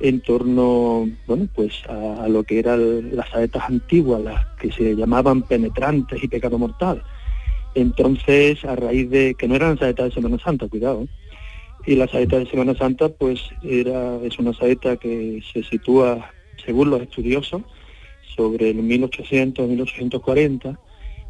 [0.00, 5.42] en torno bueno pues a, lo que eran las saetas antiguas, las que se llamaban
[5.42, 7.02] penetrantes y pecado mortal.
[7.74, 11.06] Entonces, a raíz de que no eran saetas de Semana Santa, cuidado.
[11.88, 16.30] Y la saeta de Semana Santa pues era es una saeta que se sitúa
[16.62, 17.62] según los estudiosos
[18.36, 20.78] sobre el 1800 1840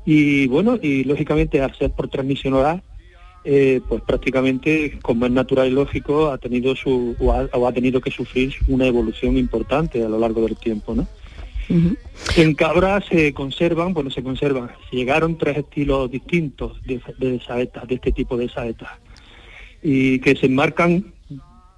[0.05, 2.83] y bueno y lógicamente al ser por transmisión oral
[3.44, 7.73] eh, pues prácticamente como es natural y lógico ha tenido su o ha, o ha
[7.73, 11.07] tenido que sufrir una evolución importante a lo largo del tiempo no
[12.37, 17.97] en Cabra se conservan, bueno, se conservan, llegaron tres estilos distintos de, de saetas, de
[17.97, 18.88] este tipo de saetas,
[19.83, 21.12] y que se enmarcan,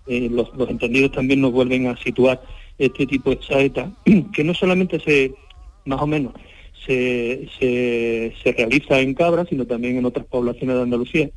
[0.06, 2.42] eh, los, entendidos también nos vuelven a situar
[2.78, 3.92] este tipo de saeta,
[4.34, 5.34] que no solamente se,
[5.84, 6.32] más o menos,
[6.86, 11.30] se, se, se realiza en Cabra, sino también en otras poblaciones de Andalucía.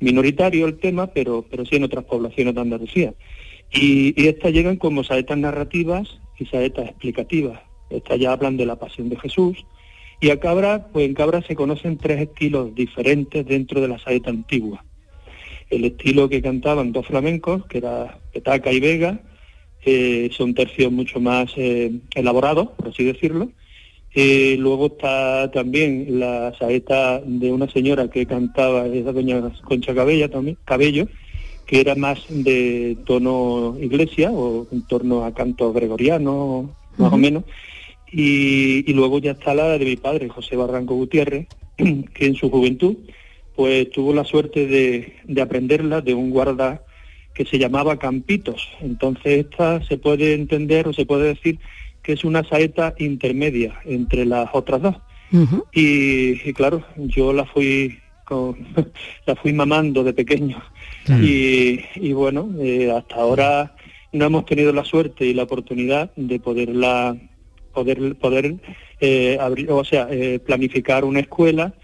[0.00, 3.14] Minoritario el tema, pero, pero sí en otras poblaciones de Andalucía.
[3.72, 7.60] Y, y estas llegan como saetas narrativas y saetas explicativas.
[7.90, 9.64] Estas ya hablan de la pasión de Jesús.
[10.20, 14.30] Y a Cabra, pues en Cabra se conocen tres estilos diferentes dentro de la saeta
[14.30, 14.84] antigua.
[15.70, 19.20] El estilo que cantaban dos flamencos, que era Petaca y Vega,
[19.84, 23.50] eh, son tercios mucho más eh, elaborados, por así decirlo.
[24.14, 30.28] Eh, luego está también la saeta de una señora que cantaba, esa doña Concha Cabella
[30.28, 31.06] también, Cabello,
[31.66, 37.44] que era más de tono iglesia o en torno a canto gregoriano, más o menos.
[38.10, 42.50] Y, y luego ya está la de mi padre, José Barranco Gutiérrez, que en su
[42.50, 42.96] juventud
[43.58, 46.80] pues tuvo la suerte de, de aprenderla de un guarda
[47.34, 48.68] que se llamaba Campitos.
[48.80, 51.58] Entonces esta se puede entender o se puede decir
[52.00, 54.94] que es una saeta intermedia entre las otras dos.
[55.72, 58.64] Y, y claro, yo la fui con-
[59.26, 60.62] la fui mamando de pequeño
[61.20, 63.74] y, y bueno, eh, hasta ahora
[64.12, 67.16] no hemos tenido la suerte y la oportunidad de poderla
[67.74, 68.54] poder poder
[69.00, 71.74] eh, abrir, o sea, eh, planificar una escuela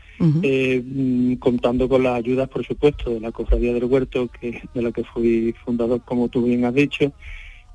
[0.43, 4.83] eh, mm, contando con las ayudas, por supuesto, de la Cofradía del Huerto, que de
[4.83, 7.13] la que fui fundador, como tú bien has dicho.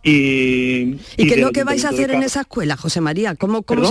[0.01, 3.35] Y, ¿Y qué es lo que vais a hacer en esa escuela, José María?
[3.35, 3.81] ¿Cómo, cómo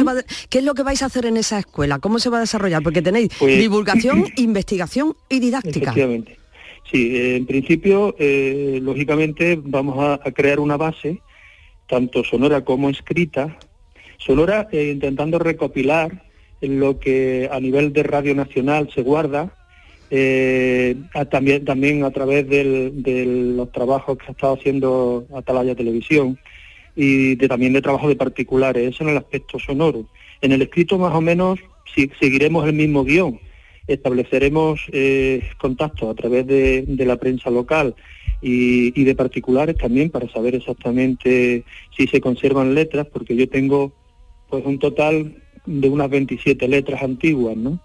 [0.49, 1.99] ¿Qué es lo que vais a hacer en esa escuela?
[1.99, 2.83] ¿Cómo se va a desarrollar?
[2.83, 5.91] Porque tenéis Pues- divulgación, investigación y didáctica.
[5.91, 6.39] Efectivamente.
[6.91, 11.21] Sí, eh, en principio, eh, lógicamente, vamos a, a crear una base,
[11.87, 13.59] tanto sonora como escrita.
[14.17, 16.25] Sonora eh, intentando recopilar
[16.61, 19.53] lo que a nivel de Radio Nacional se guarda,
[20.11, 20.97] eh,
[21.31, 26.39] también, también a través del- de los trabajos que ha estado haciendo Atalaya Televisión
[26.97, 30.07] y de, también de trabajo de particulares, eso en el aspecto sonoro.
[30.41, 31.59] En el escrito más o menos
[31.95, 33.39] si- seguiremos el mismo guion,
[33.87, 37.95] estableceremos eh, contactos a través de, de la prensa local
[38.43, 41.65] y, y de particulares también para saber exactamente
[41.97, 43.93] si se conservan letras, porque yo tengo
[44.49, 45.37] pues un total
[45.69, 47.79] de unas 27 letras antiguas, ¿no?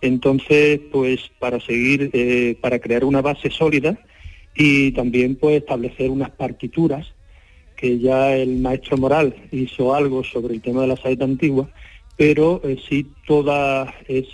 [0.00, 3.98] Entonces, pues para seguir, eh, para crear una base sólida
[4.54, 7.14] y también pues establecer unas partituras
[7.76, 11.68] que ya el maestro Moral hizo algo sobre el tema de la saeta antigua,
[12.16, 14.24] pero eh, sí todas eh,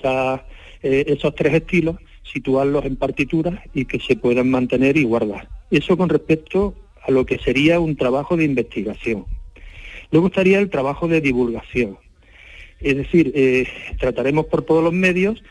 [0.83, 5.49] esos tres estilos, situarlos en partituras y que se puedan mantener y guardar.
[5.71, 9.27] Eso con respecto a lo que sería un trabajo de investigación.
[10.13, 11.99] Luego estaría el trabajo de divulgación.
[12.83, 13.67] Es decir, eh,
[13.99, 15.43] trataremos por todos los medios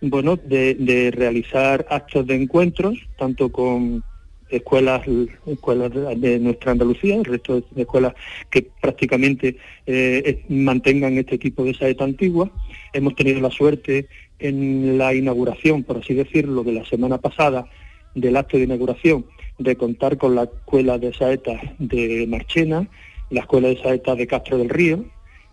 [0.00, 4.02] bueno, de, realizar actos de encuentros, tanto con
[4.48, 5.02] escuelas,
[5.46, 8.14] escuelas de, nuestra Andalucía, el resto de escuelas
[8.50, 12.50] que prácticamente eh, mantengan este tipo de saeta antigua.
[12.92, 17.66] Hemos tenido la suerte en la inauguración, por así decirlo, de la semana pasada,
[18.14, 19.26] del acto de inauguración,
[19.58, 22.88] de contar con la escuela de saetas de Marchena,
[23.28, 25.04] la escuela de saetas de Castro del Río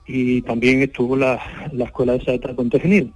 [0.08, 3.14] y también estuvo la, la escuela de saetas de Pontegenil.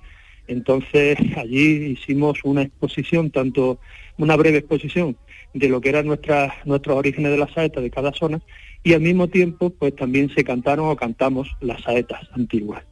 [0.47, 3.80] Entonces allí hicimos una exposición, tanto
[4.17, 5.15] una breve exposición
[5.54, 8.41] de lo que eran nuestros orígenes de las saetas de cada zona
[8.84, 12.84] y al mismo tiempo pues también se cantaron o cantamos las saetas antiguas.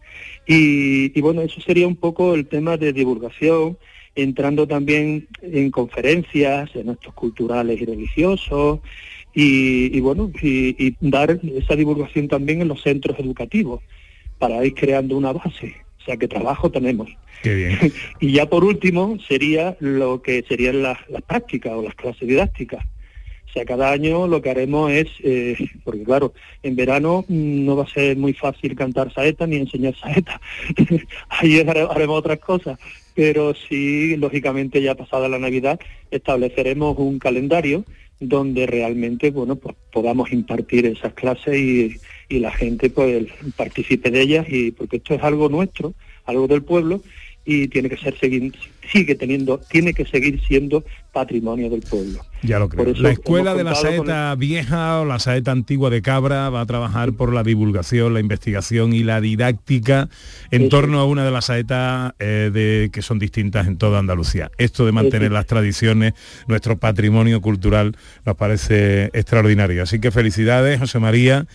[0.47, 3.77] Y, y bueno, eso sería un poco el tema de divulgación,
[4.15, 8.79] entrando también en conferencias, en actos culturales y religiosos,
[9.33, 13.81] y, y bueno, y, y dar esa divulgación también en los centros educativos,
[14.37, 15.75] para ir creando una base.
[16.01, 17.09] O sea que trabajo tenemos.
[17.43, 17.77] Qué bien.
[18.19, 22.85] Y ya por último sería lo que serían las, las prácticas o las clases didácticas.
[23.47, 27.75] O sea, cada año lo que haremos es, eh, porque claro, en verano mm, no
[27.75, 30.39] va a ser muy fácil cantar saeta ni enseñar saeta.
[31.29, 32.77] Ahí hare- haremos otras cosas.
[33.15, 35.79] Pero sí, lógicamente ya pasada la Navidad,
[36.11, 37.83] estableceremos un calendario
[38.19, 44.21] donde realmente, bueno, pues podamos impartir esas clases y, y la gente pues participe de
[44.21, 45.93] ellas y porque esto es algo nuestro,
[46.25, 47.01] algo del pueblo
[47.45, 48.53] y tiene que ser seguir,
[48.91, 52.19] sigue teniendo, tiene que seguir siendo patrimonio del pueblo.
[52.43, 52.83] Ya lo creo.
[52.83, 56.61] Por eso La escuela de la saeta vieja o la saeta antigua de Cabra va
[56.61, 60.09] a trabajar por la divulgación, la investigación y la didáctica
[60.51, 63.99] en Eso torno a una de las saetas eh, de, que son distintas en toda
[63.99, 64.51] Andalucía.
[64.57, 65.33] Esto de mantener Eso.
[65.33, 66.13] las tradiciones,
[66.47, 69.83] nuestro patrimonio cultural, nos parece extraordinario.
[69.83, 71.47] Así que felicidades, José María.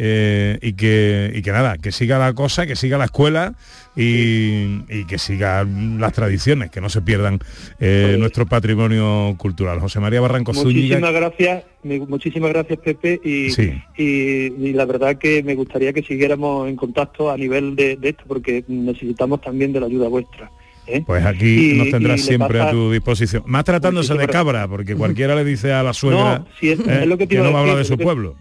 [0.00, 3.54] Eh, y que y que nada, que siga la cosa, que siga la escuela
[3.96, 7.40] y, y que sigan las tradiciones, que no se pierdan
[7.80, 9.80] eh, nuestro patrimonio cultural.
[9.80, 10.98] José María Barranco Zúñiga.
[11.00, 13.72] Muchísimas gracias, me- muchísimas gracias Pepe y, Sí.
[13.96, 18.10] y, y la verdad que me gustaría que siguiéramos en contacto a nivel de, de
[18.10, 20.50] esto porque necesitamos también de la ayuda vuestra.
[20.86, 21.02] ¿eh?
[21.04, 23.42] Pues aquí Y- nos tendrás siempre a tu disposición.
[23.46, 27.00] Más tratándose de cabra, porque cualquiera le dice a la suegra No, sí, es- eh,
[27.02, 28.36] es lo que que no va a hablar de su pueblo.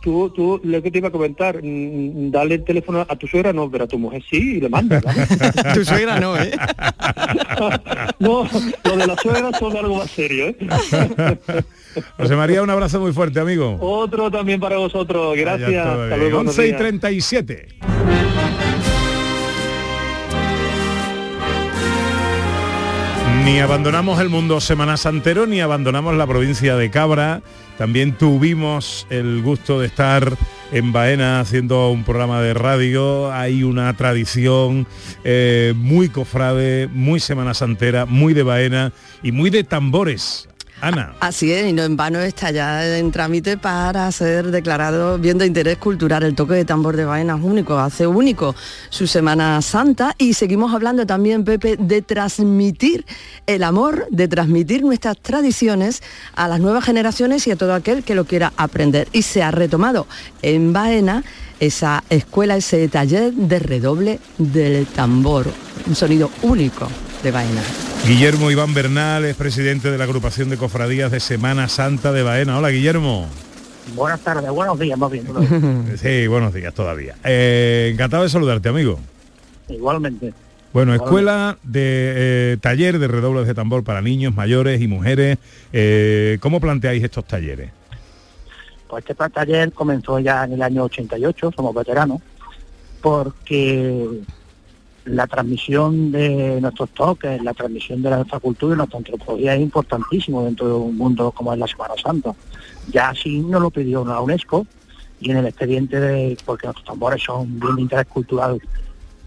[0.00, 3.52] Tú, tú, lo que te iba a comentar, mm, dale el teléfono a tu suegra,
[3.52, 5.00] no, pero a tu mujer sí, y le manda.
[5.74, 6.52] tu suegra no, ¿eh?
[8.20, 8.48] no,
[8.84, 10.56] lo de la suegra son algo más serio, ¿eh?
[12.18, 13.78] José María, un abrazo muy fuerte, amigo.
[13.80, 15.84] Otro también para vosotros, gracias.
[15.84, 16.78] Hasta luego, buenos 11 y días.
[16.78, 17.68] 37.
[23.44, 27.42] Ni abandonamos el mundo Semana Santero, ni abandonamos la provincia de Cabra.
[27.78, 30.36] También tuvimos el gusto de estar
[30.70, 33.32] en Baena haciendo un programa de radio.
[33.32, 34.86] Hay una tradición
[35.24, 40.49] eh, muy cofrade, muy Semana Santera, muy de Baena y muy de tambores.
[40.80, 41.14] Ana.
[41.20, 45.46] Así es, y no en vano está ya en trámite para ser declarado bien de
[45.46, 46.22] interés cultural.
[46.22, 48.54] El toque de tambor de Baena único, hace único
[48.88, 53.04] su Semana Santa y seguimos hablando también, Pepe, de transmitir
[53.46, 56.02] el amor, de transmitir nuestras tradiciones
[56.34, 59.08] a las nuevas generaciones y a todo aquel que lo quiera aprender.
[59.12, 60.06] Y se ha retomado
[60.42, 61.24] en Baena
[61.58, 65.46] esa escuela, ese taller de redoble del tambor,
[65.86, 66.88] un sonido único
[67.22, 67.62] de Baena.
[68.06, 72.58] Guillermo Iván Bernal es presidente de la agrupación de cofradías de Semana Santa de Baena.
[72.58, 73.28] Hola, Guillermo.
[73.94, 75.26] Buenas tardes, buenos días, más bien.
[75.96, 77.16] Sí, buenos días todavía.
[77.24, 78.98] Eh, encantado de saludarte, amigo.
[79.68, 80.32] Igualmente.
[80.72, 85.38] Bueno, escuela de eh, taller de redobles de tambor para niños, mayores y mujeres.
[85.72, 87.70] Eh, ¿Cómo planteáis estos talleres?
[88.88, 92.20] Pues este taller comenzó ya en el año 88, somos veteranos,
[93.00, 94.20] porque
[95.04, 100.44] la transmisión de nuestros toques, la transmisión de nuestra cultura y nuestra antropología es importantísimo
[100.44, 102.34] dentro de un mundo como es la Semana Santa.
[102.92, 104.66] Ya así nos lo pidió la UNESCO
[105.20, 108.60] y en el expediente de, porque nuestros tambores son bien de interés cultural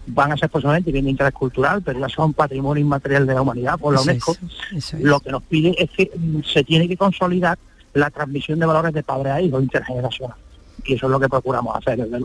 [0.06, 3.42] van a ser posiblemente bien de interés cultural, pero ya son patrimonio inmaterial de la
[3.42, 4.32] humanidad por la Eso UNESCO.
[4.32, 5.02] es, eso es.
[5.02, 7.58] Lo que nos pide es que mm, se tiene que consolidar
[7.94, 10.36] la transmisión de valores de padre a hijo intergeneracional.
[10.84, 12.24] Y eso es lo que procuramos hacer, desde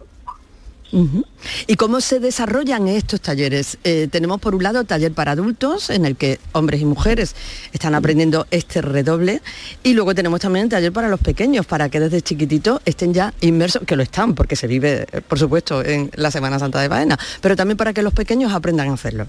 [1.68, 3.78] ¿Y cómo se desarrollan estos talleres?
[3.84, 7.36] Eh, tenemos por un lado taller para adultos, en el que hombres y mujeres
[7.74, 9.42] están aprendiendo este redoble,
[9.84, 13.34] y luego tenemos también el taller para los pequeños, para que desde chiquititos estén ya
[13.42, 17.18] inmersos, que lo están, porque se vive, por supuesto, en la Semana Santa de Baena,
[17.42, 19.28] pero también para que los pequeños aprendan a hacerlo.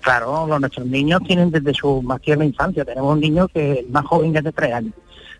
[0.00, 2.84] Claro, los, nuestros niños tienen desde su más tierna infancia.
[2.84, 4.92] Tenemos un niño que el más joven es de tres años.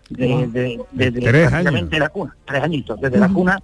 [0.09, 2.99] De, de- desde Tres prácticamente la cuna, tres añitos.
[3.01, 3.59] Desde la cuna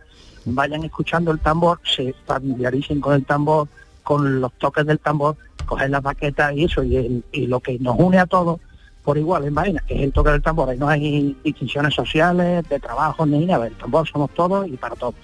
[0.45, 3.67] vayan escuchando el tambor, se familiaricen con el tambor,
[4.03, 8.19] con los toques del tambor, coger las baquetas y eso, y, lo que nos une
[8.19, 8.59] a todos
[9.03, 10.69] por igual en vaina, que es el toque del tambor.
[10.69, 13.67] Ahí no hay distinciones sociales, de trabajo ni nada.
[13.67, 15.15] El tambor somos todos y para todos.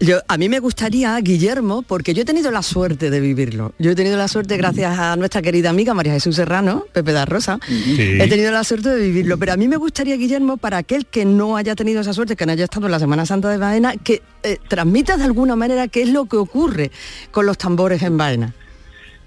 [0.00, 3.72] Yo, a mí me gustaría, Guillermo, porque yo he tenido la suerte de vivirlo.
[3.78, 7.24] Yo he tenido la suerte, gracias a nuestra querida amiga María Jesús Serrano, Pepe da
[7.24, 9.38] Rosa, he tenido la suerte de vivirlo.
[9.38, 12.46] Pero a mí me gustaría, Guillermo, para aquel que no haya tenido esa suerte, que
[12.46, 15.88] no haya estado en la Semana Santa de Baena, que eh, transmitas de alguna manera
[15.88, 16.90] qué es lo que ocurre
[17.30, 18.54] con los tambores en Baena.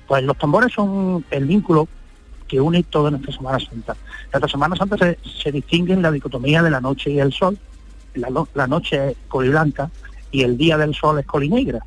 [0.07, 1.87] Pues los tambores son el vínculo
[2.47, 3.95] que une toda nuestra Semana Santa.
[4.31, 7.57] Nuestra Semana Santa se, se distingue en la dicotomía de la noche y el sol.
[8.13, 9.89] La, la noche es coliblanca
[10.35, 11.79] y el día del sol es colinegra.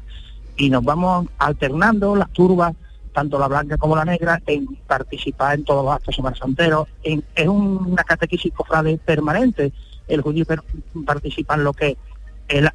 [0.57, 2.75] Y nos vamos alternando las turbas,
[3.13, 6.89] tanto la blanca como la negra, en participar en todos los actos semanas-santeros.
[7.03, 9.73] En- Es una catequesis cofrade permanente.
[10.07, 10.45] El judío
[11.05, 11.97] participa en lo que es
[12.49, 12.71] el,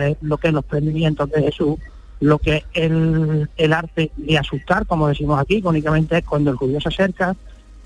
[0.00, 1.76] es lo que es los prendimientos de Jesús,
[2.20, 6.80] lo que el, el arte de asustar, como decimos aquí, únicamente es cuando el judío
[6.80, 7.36] se acerca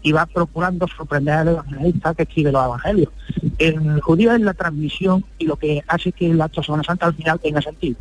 [0.03, 3.09] y va procurando sorprender al evangelista que escribe los evangelios.
[3.59, 7.07] El judío es la transmisión y lo que hace que el acto de Semana Santa
[7.07, 7.96] al final tenga sentido.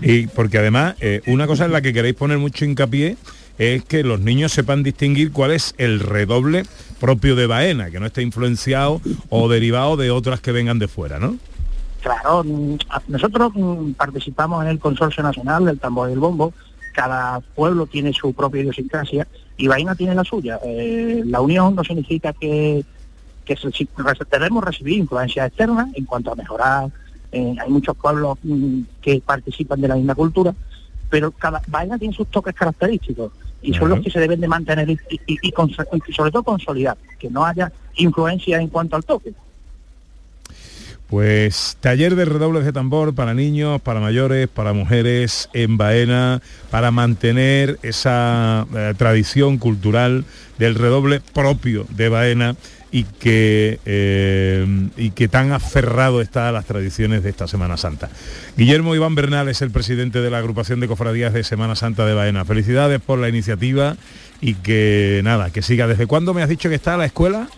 [0.00, 3.16] Y porque además, eh, una cosa en la que queréis poner mucho hincapié
[3.58, 6.64] es que los niños sepan distinguir cuál es el redoble
[6.98, 11.18] propio de Baena, que no esté influenciado o derivado de otras que vengan de fuera,
[11.18, 11.36] ¿no?
[12.00, 12.78] Claro, mm,
[13.08, 16.52] nosotros mm, participamos en el Consorcio Nacional del Tambor y el Bombo,
[16.94, 19.26] cada pueblo tiene su propia idiosincrasia
[19.56, 20.58] y Baena tiene la suya.
[20.64, 22.84] Eh, la unión no significa que,
[23.44, 23.56] que
[24.30, 26.90] debemos recibir influencias externas en cuanto a mejorar.
[27.32, 30.54] eh, hay muchos pueblos mm, que participan de la misma cultura,
[31.08, 33.32] pero cada Baena tiene sus toques característicos
[33.62, 36.42] y son los que se deben de mantener y, y- y consa- y sobre todo
[36.42, 39.32] consolidar, que no haya influencia en cuanto al toque.
[41.12, 46.40] Pues taller de redobles de tambor para niños, para mayores, para mujeres en Baena,
[46.70, 50.24] para mantener esa eh, tradición cultural
[50.56, 52.56] del redoble propio de Baena
[52.90, 58.08] y que, eh, y que tan aferrado está a las tradiciones de esta Semana Santa.
[58.56, 62.14] Guillermo Iván Bernal es el presidente de la agrupación de cofradías de Semana Santa de
[62.14, 62.46] Baena.
[62.46, 63.98] Felicidades por la iniciativa
[64.40, 65.86] y que nada, que siga.
[65.86, 67.50] ¿Desde cuándo me has dicho que está la escuela?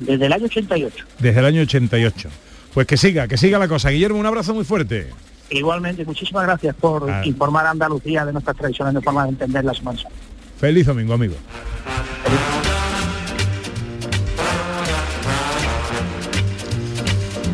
[0.00, 1.04] Desde el año 88.
[1.20, 2.28] Desde el año 88.
[2.74, 3.90] Pues que siga, que siga la cosa.
[3.90, 5.08] Guillermo, un abrazo muy fuerte.
[5.50, 9.74] Igualmente, muchísimas gracias por informar a Andalucía de nuestras tradiciones de forma de entender la
[9.74, 10.16] Semana Santa.
[10.58, 11.34] Feliz domingo, amigo.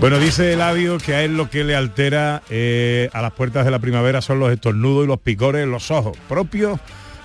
[0.01, 3.71] Bueno, dice Eladio que a él lo que le altera eh, a las puertas de
[3.71, 6.79] la primavera son los estornudos y los picores en los ojos, propios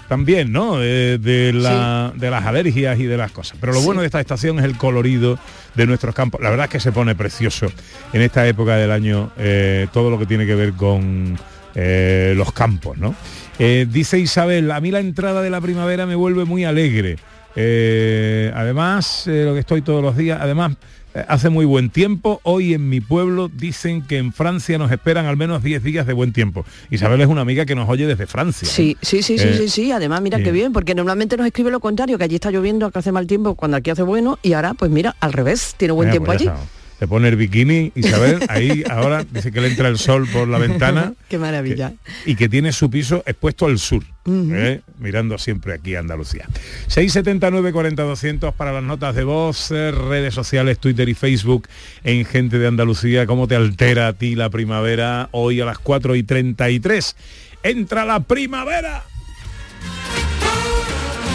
[0.10, 0.82] también, ¿no?
[0.84, 3.58] Eh, de, la- de las alergias y de las cosas.
[3.62, 3.86] Pero lo Sí.
[3.86, 5.40] bueno de esta estación es el colorido
[5.76, 6.42] de nuestros campos.
[6.42, 7.68] La verdad es que se pone precioso
[8.12, 11.38] en esta época del año eh, todo lo que tiene que ver con
[11.76, 13.16] eh, los campos, ¿no?
[13.60, 17.18] Eh, dice Isabel, a mí la entrada de la primavera me vuelve muy alegre.
[17.62, 20.78] Eh, además, eh, lo que estoy todos los días, además,
[21.14, 22.40] eh, hace muy buen tiempo.
[22.44, 26.14] Hoy en mi pueblo dicen que en Francia nos esperan al menos 10 días de
[26.14, 26.66] buen tiempo.
[26.90, 28.66] Isabel es una amiga que nos oye desde Francia.
[28.66, 29.92] Sí, sí, sí, sí, Eh, sí, sí.
[29.92, 30.44] Además, mira sí.
[30.46, 33.28] qué bien, porque normalmente nos escribe lo contrario, que allí está lloviendo, que hace mal
[33.28, 36.28] tiempo, cuando aquí hace bueno, y ahora, pues mira, al revés, tiene buen Eh, tiempo
[36.28, 36.48] pues allí.
[36.48, 36.60] está.
[37.00, 40.58] Se pone el bikini, Isabel, ahí ahora dice que le entra el sol por la
[40.58, 41.94] ventana Qué maravilla.
[42.26, 44.04] y que tiene su piso expuesto al sur.
[44.28, 44.82] ¿eh?
[45.00, 46.46] mirando siempre aquí a Andalucía.
[46.88, 51.68] 679 40 200 para las notas de voz, eh, redes sociales, Twitter y Facebook
[52.04, 53.26] en Gente de Andalucía.
[53.26, 57.16] ¿Cómo te altera a ti la primavera hoy a las 4 y 33?
[57.64, 59.04] ¡Entra la primavera!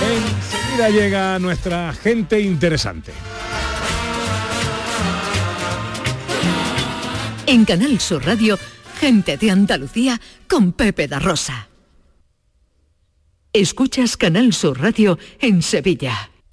[0.05, 3.13] Enseguida llega nuestra gente interesante.
[7.47, 8.59] En Canal Sur Radio,
[8.99, 10.19] Gente de Andalucía
[10.49, 11.69] con Pepe da Rosa.
[13.53, 16.31] Escuchas Canal Sur Radio en Sevilla.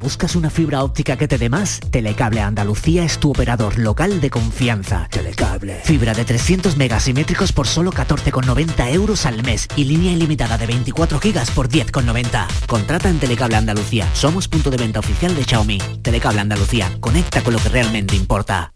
[0.00, 1.78] ¿Buscas una fibra óptica que te dé más?
[1.90, 5.06] Telecable Andalucía es tu operador local de confianza.
[5.10, 5.78] Telecable.
[5.84, 11.20] Fibra de 300 megasimétricos por solo 14,90 euros al mes y línea ilimitada de 24
[11.20, 12.46] gigas por 10,90.
[12.66, 14.08] Contrata en Telecable Andalucía.
[14.14, 15.76] Somos punto de venta oficial de Xiaomi.
[16.00, 16.90] Telecable Andalucía.
[17.00, 18.72] Conecta con lo que realmente importa.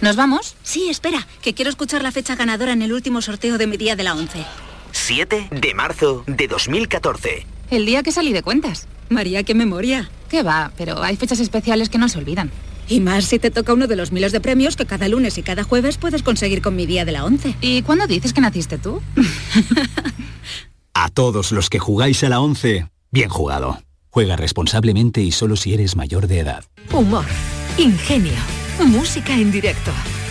[0.00, 0.56] ¿Nos vamos?
[0.62, 3.94] Sí, espera, que quiero escuchar la fecha ganadora en el último sorteo de mi día
[3.94, 4.42] de la 11.
[4.92, 7.57] 7 de marzo de 2014.
[7.70, 8.88] El día que salí de cuentas.
[9.10, 10.10] María, qué memoria.
[10.30, 12.50] Qué va, pero hay fechas especiales que no se olvidan.
[12.88, 15.42] Y más si te toca uno de los miles de premios que cada lunes y
[15.42, 17.56] cada jueves puedes conseguir con mi día de la 11.
[17.60, 19.02] ¿Y cuándo dices que naciste tú?
[20.94, 23.80] A todos los que jugáis a la 11, bien jugado.
[24.10, 26.64] Juega responsablemente y solo si eres mayor de edad.
[26.92, 27.24] Humor,
[27.76, 28.32] ingenio,
[28.84, 29.92] música en directo,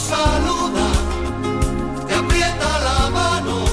[0.00, 0.86] Saluda
[2.08, 3.64] te aprieta la mano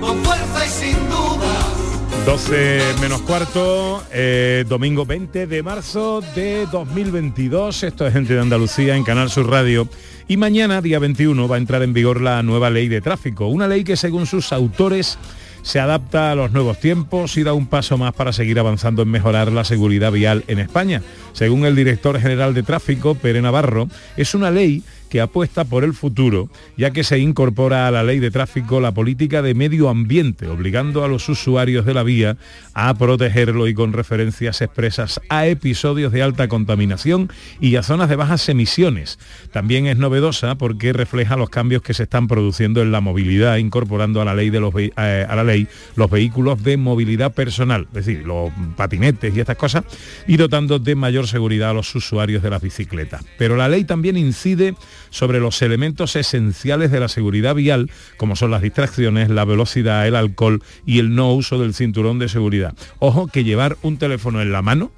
[0.00, 2.26] con fuerza y sin dudas.
[2.26, 7.82] 12 menos cuarto, eh, domingo 20 de marzo de 2022.
[7.84, 9.88] Esto es Gente de Andalucía en Canal Sur Radio.
[10.28, 13.46] Y mañana, día 21, va a entrar en vigor la nueva ley de tráfico.
[13.46, 15.18] Una ley que según sus autores
[15.62, 19.08] se adapta a los nuevos tiempos y da un paso más para seguir avanzando en
[19.08, 21.02] mejorar la seguridad vial en España.
[21.32, 24.82] Según el director general de tráfico, Pere Navarro, es una ley
[25.12, 26.48] que apuesta por el futuro,
[26.78, 31.04] ya que se incorpora a la ley de tráfico la política de medio ambiente, obligando
[31.04, 32.38] a los usuarios de la vía
[32.72, 38.16] a protegerlo y con referencias expresas a episodios de alta contaminación y a zonas de
[38.16, 39.18] bajas emisiones.
[39.52, 44.22] También es novedosa porque refleja los cambios que se están produciendo en la movilidad, incorporando
[44.22, 48.06] a la ley, de los, eh, a la ley los vehículos de movilidad personal, es
[48.06, 49.84] decir, los patinetes y estas cosas,
[50.26, 53.22] y dotando de mayor seguridad a los usuarios de las bicicletas.
[53.36, 54.74] Pero la ley también incide
[55.12, 60.16] sobre los elementos esenciales de la seguridad vial, como son las distracciones, la velocidad, el
[60.16, 62.74] alcohol y el no uso del cinturón de seguridad.
[62.98, 64.90] Ojo que llevar un teléfono en la mano,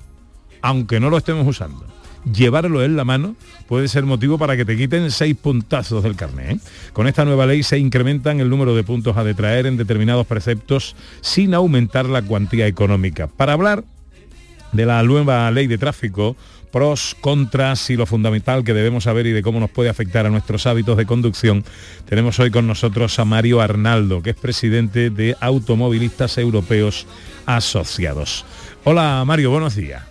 [0.62, 1.84] aunque no lo estemos usando,
[2.32, 3.34] llevarlo en la mano
[3.66, 6.56] puede ser motivo para que te quiten seis puntazos del carnet.
[6.56, 6.60] ¿eh?
[6.92, 10.94] Con esta nueva ley se incrementan el número de puntos a detraer en determinados preceptos
[11.22, 13.26] sin aumentar la cuantía económica.
[13.26, 13.84] Para hablar
[14.72, 16.36] de la nueva ley de tráfico,
[16.74, 20.28] pros, contras y lo fundamental que debemos saber y de cómo nos puede afectar a
[20.28, 21.62] nuestros hábitos de conducción,
[22.04, 27.06] tenemos hoy con nosotros a Mario Arnaldo, que es presidente de Automovilistas Europeos
[27.46, 28.44] Asociados.
[28.82, 30.02] Hola Mario, buenos días.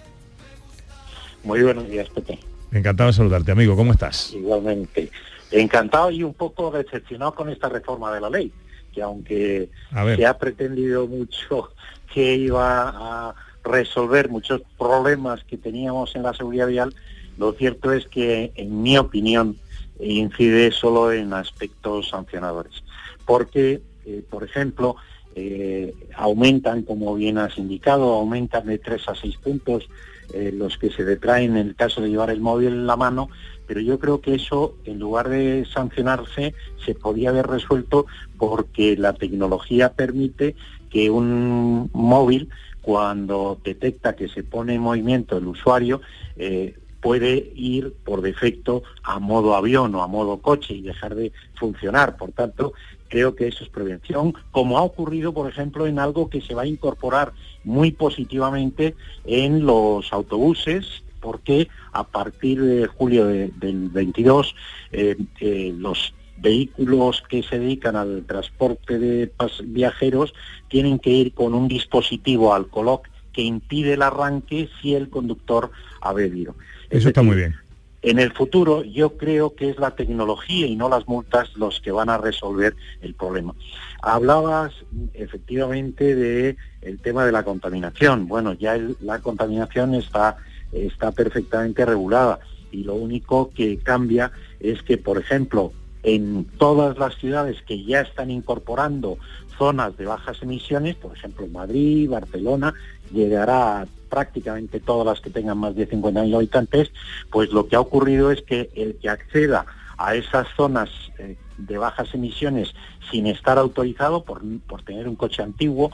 [1.44, 2.40] Muy buenos días, Pepe.
[2.72, 3.76] Encantado de saludarte, amigo.
[3.76, 4.32] ¿Cómo estás?
[4.32, 5.12] Igualmente.
[5.52, 8.54] Encantado y un poco decepcionado con esta reforma de la ley,
[8.94, 9.70] que aunque
[10.16, 11.74] se ha pretendido mucho
[12.14, 16.94] que iba a resolver muchos problemas que teníamos en la seguridad vial,
[17.38, 19.58] lo cierto es que, en mi opinión,
[20.00, 22.84] incide solo en aspectos sancionadores.
[23.26, 24.96] Porque, eh, por ejemplo,
[25.36, 29.90] eh, aumentan, como bien has indicado, aumentan de 3 a 6 puntos
[30.34, 33.30] eh, los que se detraen en el caso de llevar el móvil en la mano,
[33.68, 36.54] pero yo creo que eso, en lugar de sancionarse,
[36.86, 38.06] se podía haber resuelto
[38.38, 40.56] porque la tecnología permite
[40.90, 42.50] que un móvil,
[42.84, 46.02] cuando detecta que se pone en movimiento el usuario,
[46.36, 51.32] eh, puede ir por defecto a modo avión o a modo coche y dejar de
[51.56, 52.16] funcionar.
[52.18, 52.74] Por tanto,
[53.10, 56.62] creo que eso es prevención, como ha ocurrido, por ejemplo, en algo que se va
[56.64, 64.56] a incorporar muy positivamente en los autobuses, porque a partir de julio de- del 22
[64.92, 69.32] eh, eh, los vehículos que se dedican al transporte de
[69.66, 70.34] viajeros
[70.68, 75.72] tienen que ir con un dispositivo al coloc que impide el arranque si el conductor
[76.02, 76.56] ha bebido.
[76.90, 77.56] Eso está muy bien.
[78.02, 81.92] En el futuro yo creo que es la tecnología y no las multas los que
[81.92, 83.56] van a resolver el problema.
[84.02, 84.74] Hablabas
[85.14, 88.28] efectivamente de el tema de la contaminación.
[88.28, 90.38] Bueno, ya el- la contaminación está
[90.74, 92.40] está perfectamente regulada
[92.72, 95.72] y lo único que cambia es que, por ejemplo,
[96.04, 99.18] en todas las ciudades que ya están incorporando
[99.58, 102.74] zonas de bajas emisiones, por ejemplo Madrid, Barcelona,
[103.12, 106.92] llegará a prácticamente todas las que tengan más de 50.000 habitantes,
[107.32, 109.66] pues lo que ha ocurrido es que el que acceda
[110.04, 112.74] a esas zonas eh, de bajas emisiones
[113.10, 115.92] sin estar autorizado por, por tener un coche antiguo,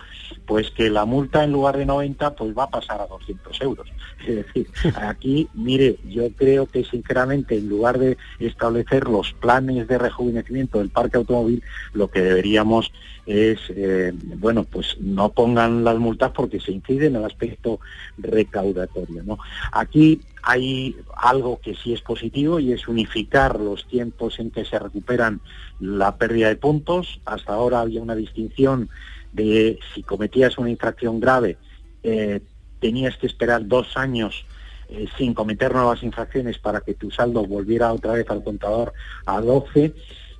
[0.48, 3.88] pues que la multa en lugar de 90 pues va a pasar a 200 euros.
[4.28, 9.98] Es decir, aquí, mire, yo creo que sinceramente en lugar de establecer los planes de
[9.98, 12.92] rejuvenecimiento del parque automóvil, lo que deberíamos
[13.26, 17.80] es, eh, bueno, pues no pongan las multas porque se incide en el aspecto
[18.18, 19.24] recaudatorio.
[19.24, 19.38] ¿no?
[19.72, 24.80] Aquí hay algo que sí es positivo y es unificar los tiempos en que se
[24.80, 25.42] recuperan
[25.80, 27.22] la pérdida de puntos.
[27.26, 28.90] Hasta ahora había una distinción
[29.34, 31.58] de si cometías una infracción grave,
[32.04, 32.42] eh,
[32.80, 34.46] tenías que esperar dos años
[34.90, 38.94] eh, sin cometer nuevas infracciones para que tu saldo volviera otra vez al contador
[39.26, 39.94] a 12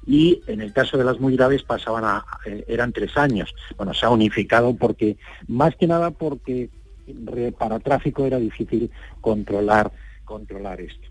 [0.08, 3.54] y en el caso de las muy graves pasaban a, eh, eran tres años.
[3.78, 6.70] Bueno, se ha unificado porque, más que nada porque
[7.58, 8.92] para tráfico era difícil
[9.22, 9.92] controlar,
[10.26, 11.08] controlar esto.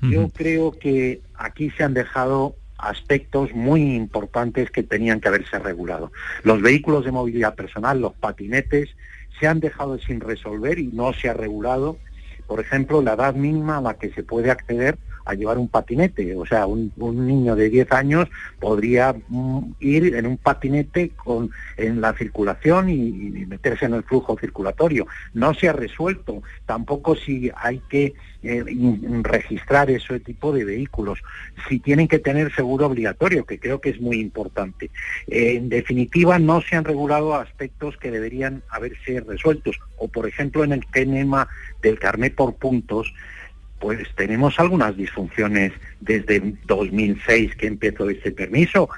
[0.00, 6.12] Yo creo que aquí se han dejado aspectos muy importantes que tenían que haberse regulado.
[6.44, 8.90] Los vehículos de movilidad personal, los patinetes,
[9.40, 11.98] se han dejado sin resolver y no se ha regulado.
[12.46, 16.34] Por ejemplo, la edad mínima a la que se puede acceder a llevar un patinete.
[16.34, 22.00] O sea, un, niño de 10 años podría mm, ir en un patinete con, en
[22.00, 25.06] la circulación y, meterse en el flujo circulatorio.
[25.34, 26.42] No se ha resuelto.
[26.64, 28.64] Tampoco si hay que eh,
[29.22, 31.18] registrar ese tipo de vehículos.
[31.68, 34.90] Si tienen que tener seguro obligatorio, que creo que es muy importante.
[35.26, 39.78] Eh, en definitiva, no se han regulado aspectos que deberían haberse resueltos.
[39.98, 41.48] O, por ejemplo, en el tema
[41.82, 43.12] del carnet por puntos,
[43.78, 48.88] pues tenemos algunas disfunciones desde 2006 que empezó este permiso.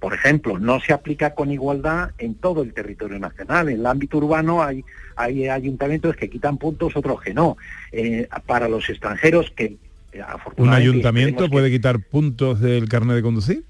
[0.00, 3.68] Por ejemplo, no se aplica con igualdad en todo el territorio nacional.
[3.70, 4.84] En el ámbito urbano hay,
[5.16, 7.56] hay ayuntamientos que quitan puntos, otros que no.
[7.92, 9.76] Eh, para los extranjeros que
[10.12, 10.22] eh,
[10.56, 13.64] ¿Un ayuntamiento que- puede quitar puntos del carnet de conducir?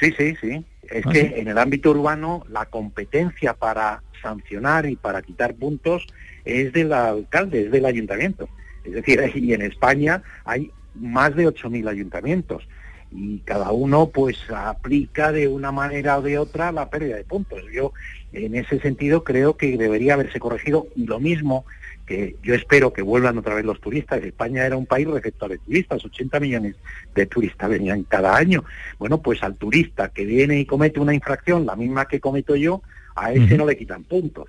[0.00, 0.64] Sí, sí, sí.
[0.90, 1.32] Es ¿Ah, que sí?
[1.36, 6.06] en el ámbito urbano la competencia para sancionar y para quitar puntos
[6.44, 8.48] es del alcalde, es del ayuntamiento.
[8.84, 12.66] Es decir, y en España hay más de 8.000 ayuntamientos
[13.10, 17.62] y cada uno pues aplica de una manera o de otra la pérdida de puntos.
[17.72, 17.92] Yo
[18.32, 21.64] en ese sentido creo que debería haberse corregido y lo mismo
[22.06, 24.22] que yo espero que vuelvan otra vez los turistas.
[24.22, 26.76] España era un país receptor de turistas, 80 millones
[27.14, 28.64] de turistas venían cada año.
[28.98, 32.82] Bueno, pues al turista que viene y comete una infracción, la misma que cometo yo,
[33.14, 34.48] a ese no le quitan puntos.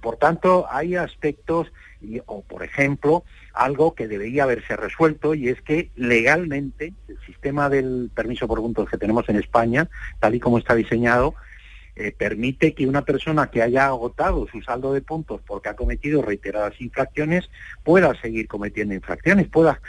[0.00, 1.72] Por tanto, hay aspectos,
[2.26, 8.10] o por ejemplo, algo que debería haberse resuelto y es que legalmente el sistema del
[8.14, 9.88] permiso por puntos que tenemos en España,
[10.20, 11.34] tal y como está diseñado,
[12.00, 16.22] eh, permite que una persona que haya agotado su saldo de puntos porque ha cometido
[16.22, 17.50] reiteradas infracciones
[17.82, 19.80] pueda seguir cometiendo infracciones, pueda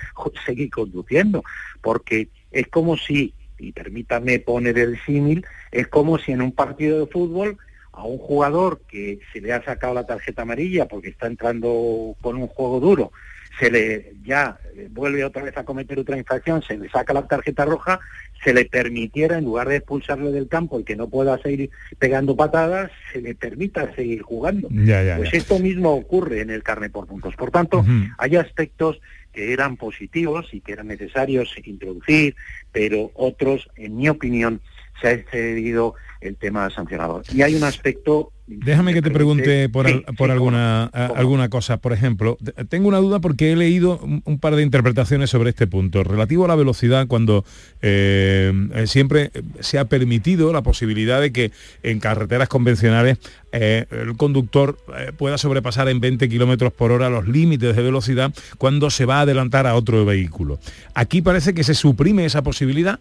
[0.44, 1.44] seguir conduciendo,
[1.82, 7.06] porque es como si, y permítame poner el símil, es como si en un partido
[7.06, 7.60] de fútbol
[8.00, 12.38] a un jugador que se le ha sacado la tarjeta amarilla porque está entrando con
[12.38, 13.12] un juego duro,
[13.60, 17.28] se le ya eh, vuelve otra vez a cometer otra infracción, se le saca la
[17.28, 18.00] tarjeta roja,
[18.44, 22.38] se le permitiera, en lugar de expulsarle del campo y que no pueda seguir pegando
[22.38, 24.70] patadas, se le permita seguir jugando.
[24.72, 25.38] Ya, ya, pues ya.
[25.38, 27.36] esto mismo ocurre en el carne por puntos.
[27.36, 27.86] Por tanto,
[28.18, 29.02] hay aspectos
[29.34, 32.36] que eran positivos y que eran necesarios introducir,
[32.72, 34.62] pero otros, en mi opinión,
[35.02, 37.24] se ha excedido el tema sancionador.
[37.34, 41.78] Y hay un aspecto Déjame que te pregunte por, al- por alguna, alguna cosa.
[41.78, 42.36] Por ejemplo,
[42.68, 46.04] tengo una duda porque he leído un, un par de interpretaciones sobre este punto.
[46.04, 47.46] Relativo a la velocidad, cuando
[47.84, 49.30] eh, eh, siempre
[49.60, 51.52] se ha permitido la posibilidad de que
[51.84, 53.20] en carreteras convencionales
[53.52, 58.34] eh, el conductor eh, pueda sobrepasar en 20 kilómetros por hora los límites de velocidad
[58.58, 60.58] cuando se va a adelantar a otro vehículo.
[60.96, 63.00] Aquí parece que se suprime esa posibilidad.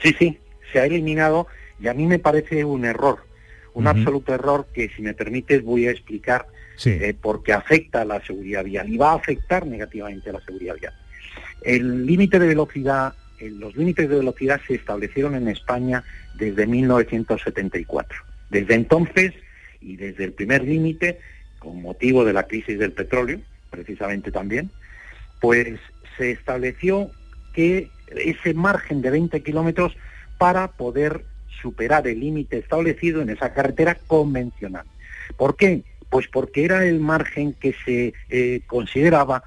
[0.00, 0.38] Sí, sí,
[0.74, 1.46] se ha eliminado
[1.80, 3.20] y a mí me parece un error,
[3.74, 6.46] un absoluto error que si me permites voy a explicar
[6.76, 6.90] Sí.
[6.90, 10.74] eh, porque afecta a la seguridad vial y va a afectar negativamente a la seguridad
[10.80, 10.92] vial.
[11.62, 16.02] El límite de velocidad, eh, los límites de velocidad se establecieron en España
[16.34, 18.18] desde 1974.
[18.50, 19.32] Desde entonces
[19.80, 21.20] y desde el primer límite,
[21.60, 23.38] con motivo de la crisis del petróleo,
[23.70, 24.68] precisamente también,
[25.40, 25.78] pues
[26.18, 27.08] se estableció
[27.52, 29.96] que ese margen de 20 kilómetros
[30.38, 31.24] para poder
[31.62, 34.84] superar el límite establecido en esa carretera convencional.
[35.36, 35.82] ¿Por qué?
[36.10, 39.44] Pues porque era el margen que se eh, consideraba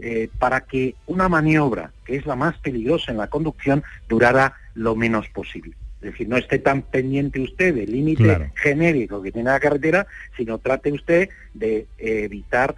[0.00, 4.94] eh, para que una maniobra, que es la más peligrosa en la conducción, durara lo
[4.94, 5.74] menos posible.
[6.00, 8.50] Es decir, no esté tan pendiente usted del límite Claro.
[8.54, 12.74] genérico que tiene la carretera, sino trate usted de eh, evitar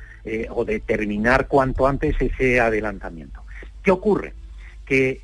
[0.50, 3.42] o de terminar cuanto antes ese adelantamiento.
[3.82, 4.34] ¿Qué ocurre?
[4.84, 5.20] Que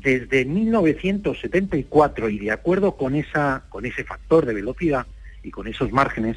[0.00, 5.06] desde 1974 y de acuerdo con esa con ese factor de velocidad
[5.42, 6.36] y con esos márgenes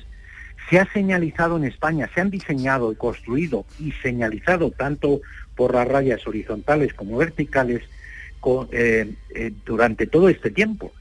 [0.70, 5.22] se ha señalizado en España, se han diseñado, construido y señalizado tanto
[5.55, 7.84] por las rayas horizontales como verticales
[8.72, 10.93] eh, eh, durante todo este tiempo.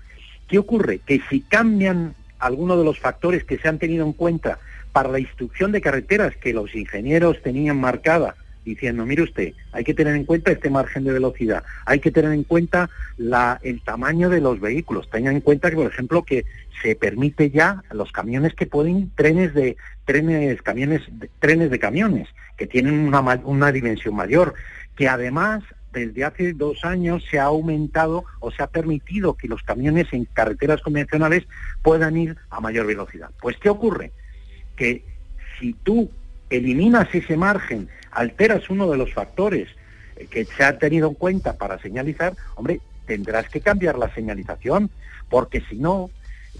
[0.48, 0.98] ¿Qué ocurre?
[0.98, 4.58] Que si cambian algunos de los factores que se han tenido en cuenta
[4.92, 8.34] para la instrucción de carreteras que los ingenieros tenían marcada,
[8.64, 12.32] diciendo, mire usted, hay que tener en cuenta este margen de velocidad, hay que tener
[12.32, 16.44] en cuenta la- el tamaño de los vehículos, tengan en cuenta que, por ejemplo, que
[16.82, 21.02] se permite ya los camiones que pueden trenes de trenes camiones
[21.38, 24.54] trenes de camiones que tienen una, una dimensión mayor,
[24.96, 29.62] que además desde hace dos años se ha aumentado o se ha permitido que los
[29.62, 31.44] camiones en carreteras convencionales
[31.82, 33.30] puedan ir a mayor velocidad.
[33.42, 34.12] Pues ¿qué ocurre?
[34.76, 35.04] Que
[35.58, 36.10] si tú
[36.50, 39.68] eliminas ese margen, alteras uno de los factores
[40.16, 44.90] eh, que se ha tenido en cuenta para señalizar, hombre, tendrás que cambiar la señalización,
[45.28, 46.10] porque si no,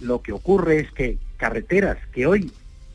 [0.01, 2.51] lo que ocurre es que carreteras que hoy,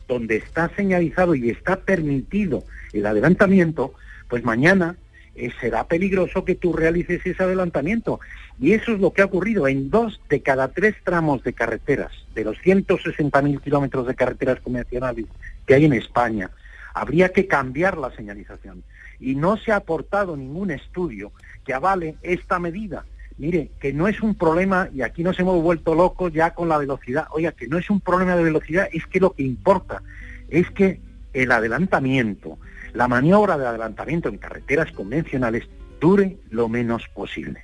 [0.08, 3.92] donde está señalizado y está permitido el adelantamiento,
[4.28, 4.96] pues mañana
[5.34, 8.20] eh, será peligroso que tú realices ese adelantamiento.
[8.58, 12.12] Y eso es lo que ha ocurrido en dos de cada tres tramos de carreteras,
[12.34, 15.26] de los 160.000 kilómetros de carreteras convencionales
[15.66, 16.50] que hay en España.
[16.96, 18.82] Habría que cambiar la señalización.
[19.20, 21.30] Y no se ha aportado ningún estudio
[21.62, 23.04] que avale esta medida.
[23.36, 26.78] Mire, que no es un problema, y aquí nos hemos vuelto locos ya con la
[26.78, 30.02] velocidad, oiga, que no es un problema de velocidad, es que lo que importa
[30.48, 31.00] es que
[31.34, 32.58] el adelantamiento,
[32.94, 35.68] la maniobra de adelantamiento en carreteras convencionales
[36.00, 37.60] dure lo menos posible.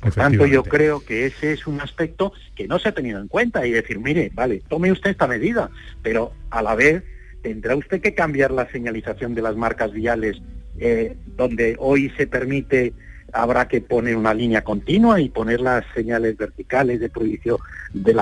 [0.00, 3.26] Por tanto, yo creo que ese es un aspecto que no se ha tenido en
[3.26, 5.68] cuenta y decir, mire, vale, tome usted esta medida,
[6.00, 7.02] pero a la vez
[7.46, 10.36] tendrá usted que cambiar la señalización de las marcas viales
[10.80, 12.92] eh, donde hoy se permite
[13.32, 17.58] habrá que poner una línea continua y poner las señales verticales de prohibición
[17.92, 18.16] del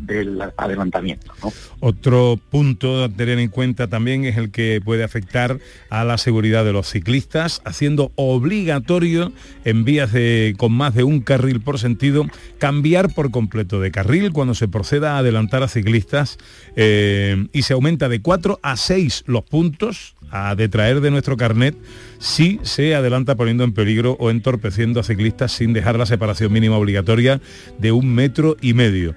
[0.00, 1.32] del, adelantamiento.
[1.80, 5.58] Otro punto a tener en cuenta también es el que puede afectar
[5.90, 9.32] a la seguridad de los ciclistas, haciendo obligatorio
[9.64, 12.24] en vías de, con más de un carril por sentido
[12.58, 16.38] cambiar por completo de carril cuando se proceda a adelantar a ciclistas
[16.76, 21.74] eh, y se aumenta de 4 a 6 los puntos a detraer de nuestro carnet
[22.18, 26.76] si se adelanta poniendo en peligro o entorpeciendo a ciclistas sin dejar la separación mínima
[26.76, 27.40] obligatoria
[27.78, 29.14] de un metro y medio.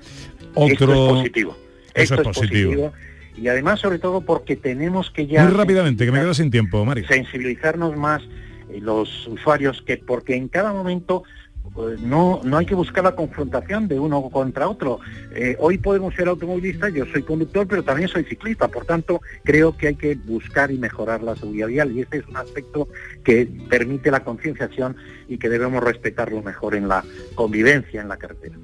[0.54, 0.68] Otro...
[0.70, 1.58] Esto es positivo.
[1.94, 2.94] Eso Esto es positivo.
[3.38, 6.84] Y además, sobre todo, porque tenemos que ya Muy rápidamente, que me quedo sin tiempo,
[6.86, 7.06] Mari.
[7.06, 8.22] sensibilizarnos más
[8.70, 11.24] eh, los usuarios, que porque en cada momento
[12.02, 15.00] no, no hay que buscar la confrontación de uno contra otro.
[15.34, 18.68] Eh, hoy podemos ser automovilistas, yo soy conductor, pero también soy ciclista.
[18.68, 22.28] Por tanto, creo que hay que buscar y mejorar la seguridad vial y este es
[22.28, 22.88] un aspecto
[23.24, 24.96] que permite la concienciación
[25.28, 27.04] y que debemos respetarlo mejor en la
[27.36, 28.58] convivencia en la carretera.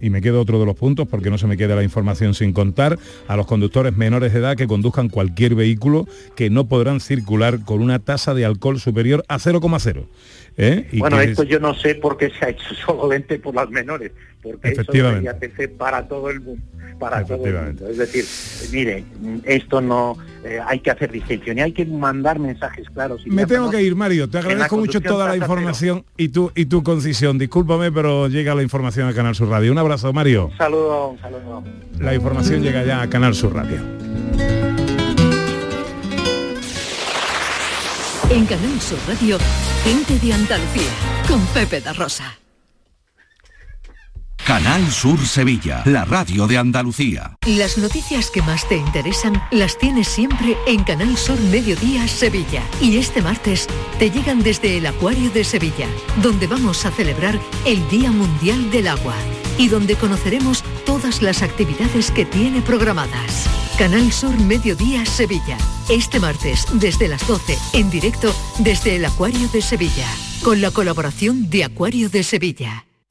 [0.00, 2.52] Y me quedo otro de los puntos porque no se me queda la información sin
[2.52, 6.06] contar a los conductores menores de edad que conduzcan cualquier vehículo
[6.36, 10.06] que no podrán circular con una tasa de alcohol superior a 0,0.
[10.56, 10.86] ¿Eh?
[10.92, 13.68] Y bueno, esto es- yo no sé por qué se ha hecho solamente por las
[13.70, 15.20] menores, porque eso Efectivamente.
[15.28, 16.62] debería de ser para todo el mundo.
[16.98, 17.88] para todo el mundo.
[17.90, 18.24] Es decir,
[18.72, 19.04] mire,
[19.44, 23.20] esto no eh, hay que hacer distinción y hay que mandar mensajes claros.
[23.26, 24.30] Y Me tengo que ir, Mario.
[24.30, 27.36] Te agradezco mucho toda la información y tu, y tu concisión.
[27.36, 29.72] Discúlpame, pero llega la información a Canal Sur Radio.
[29.72, 30.46] Un abrazo, Mario.
[30.46, 31.62] Un saludo, un saludo.
[32.00, 33.78] La información llega ya a Canal Sur Radio.
[38.28, 39.38] En Canal Sur Radio,
[39.84, 40.90] gente de Andalucía,
[41.28, 42.36] con Pepe da Rosa.
[44.44, 47.36] Canal Sur Sevilla, la radio de Andalucía.
[47.46, 52.62] Las noticias que más te interesan las tienes siempre en Canal Sur Mediodía Sevilla.
[52.80, 53.68] Y este martes
[54.00, 55.86] te llegan desde el Acuario de Sevilla,
[56.20, 59.14] donde vamos a celebrar el Día Mundial del Agua
[59.56, 63.65] y donde conoceremos todas las actividades que tiene programadas.
[63.78, 65.58] Canal Sur Mediodía Sevilla.
[65.90, 70.08] Este martes desde las 12 en directo desde el Acuario de Sevilla,
[70.42, 72.85] con la colaboración de Acuario de Sevilla.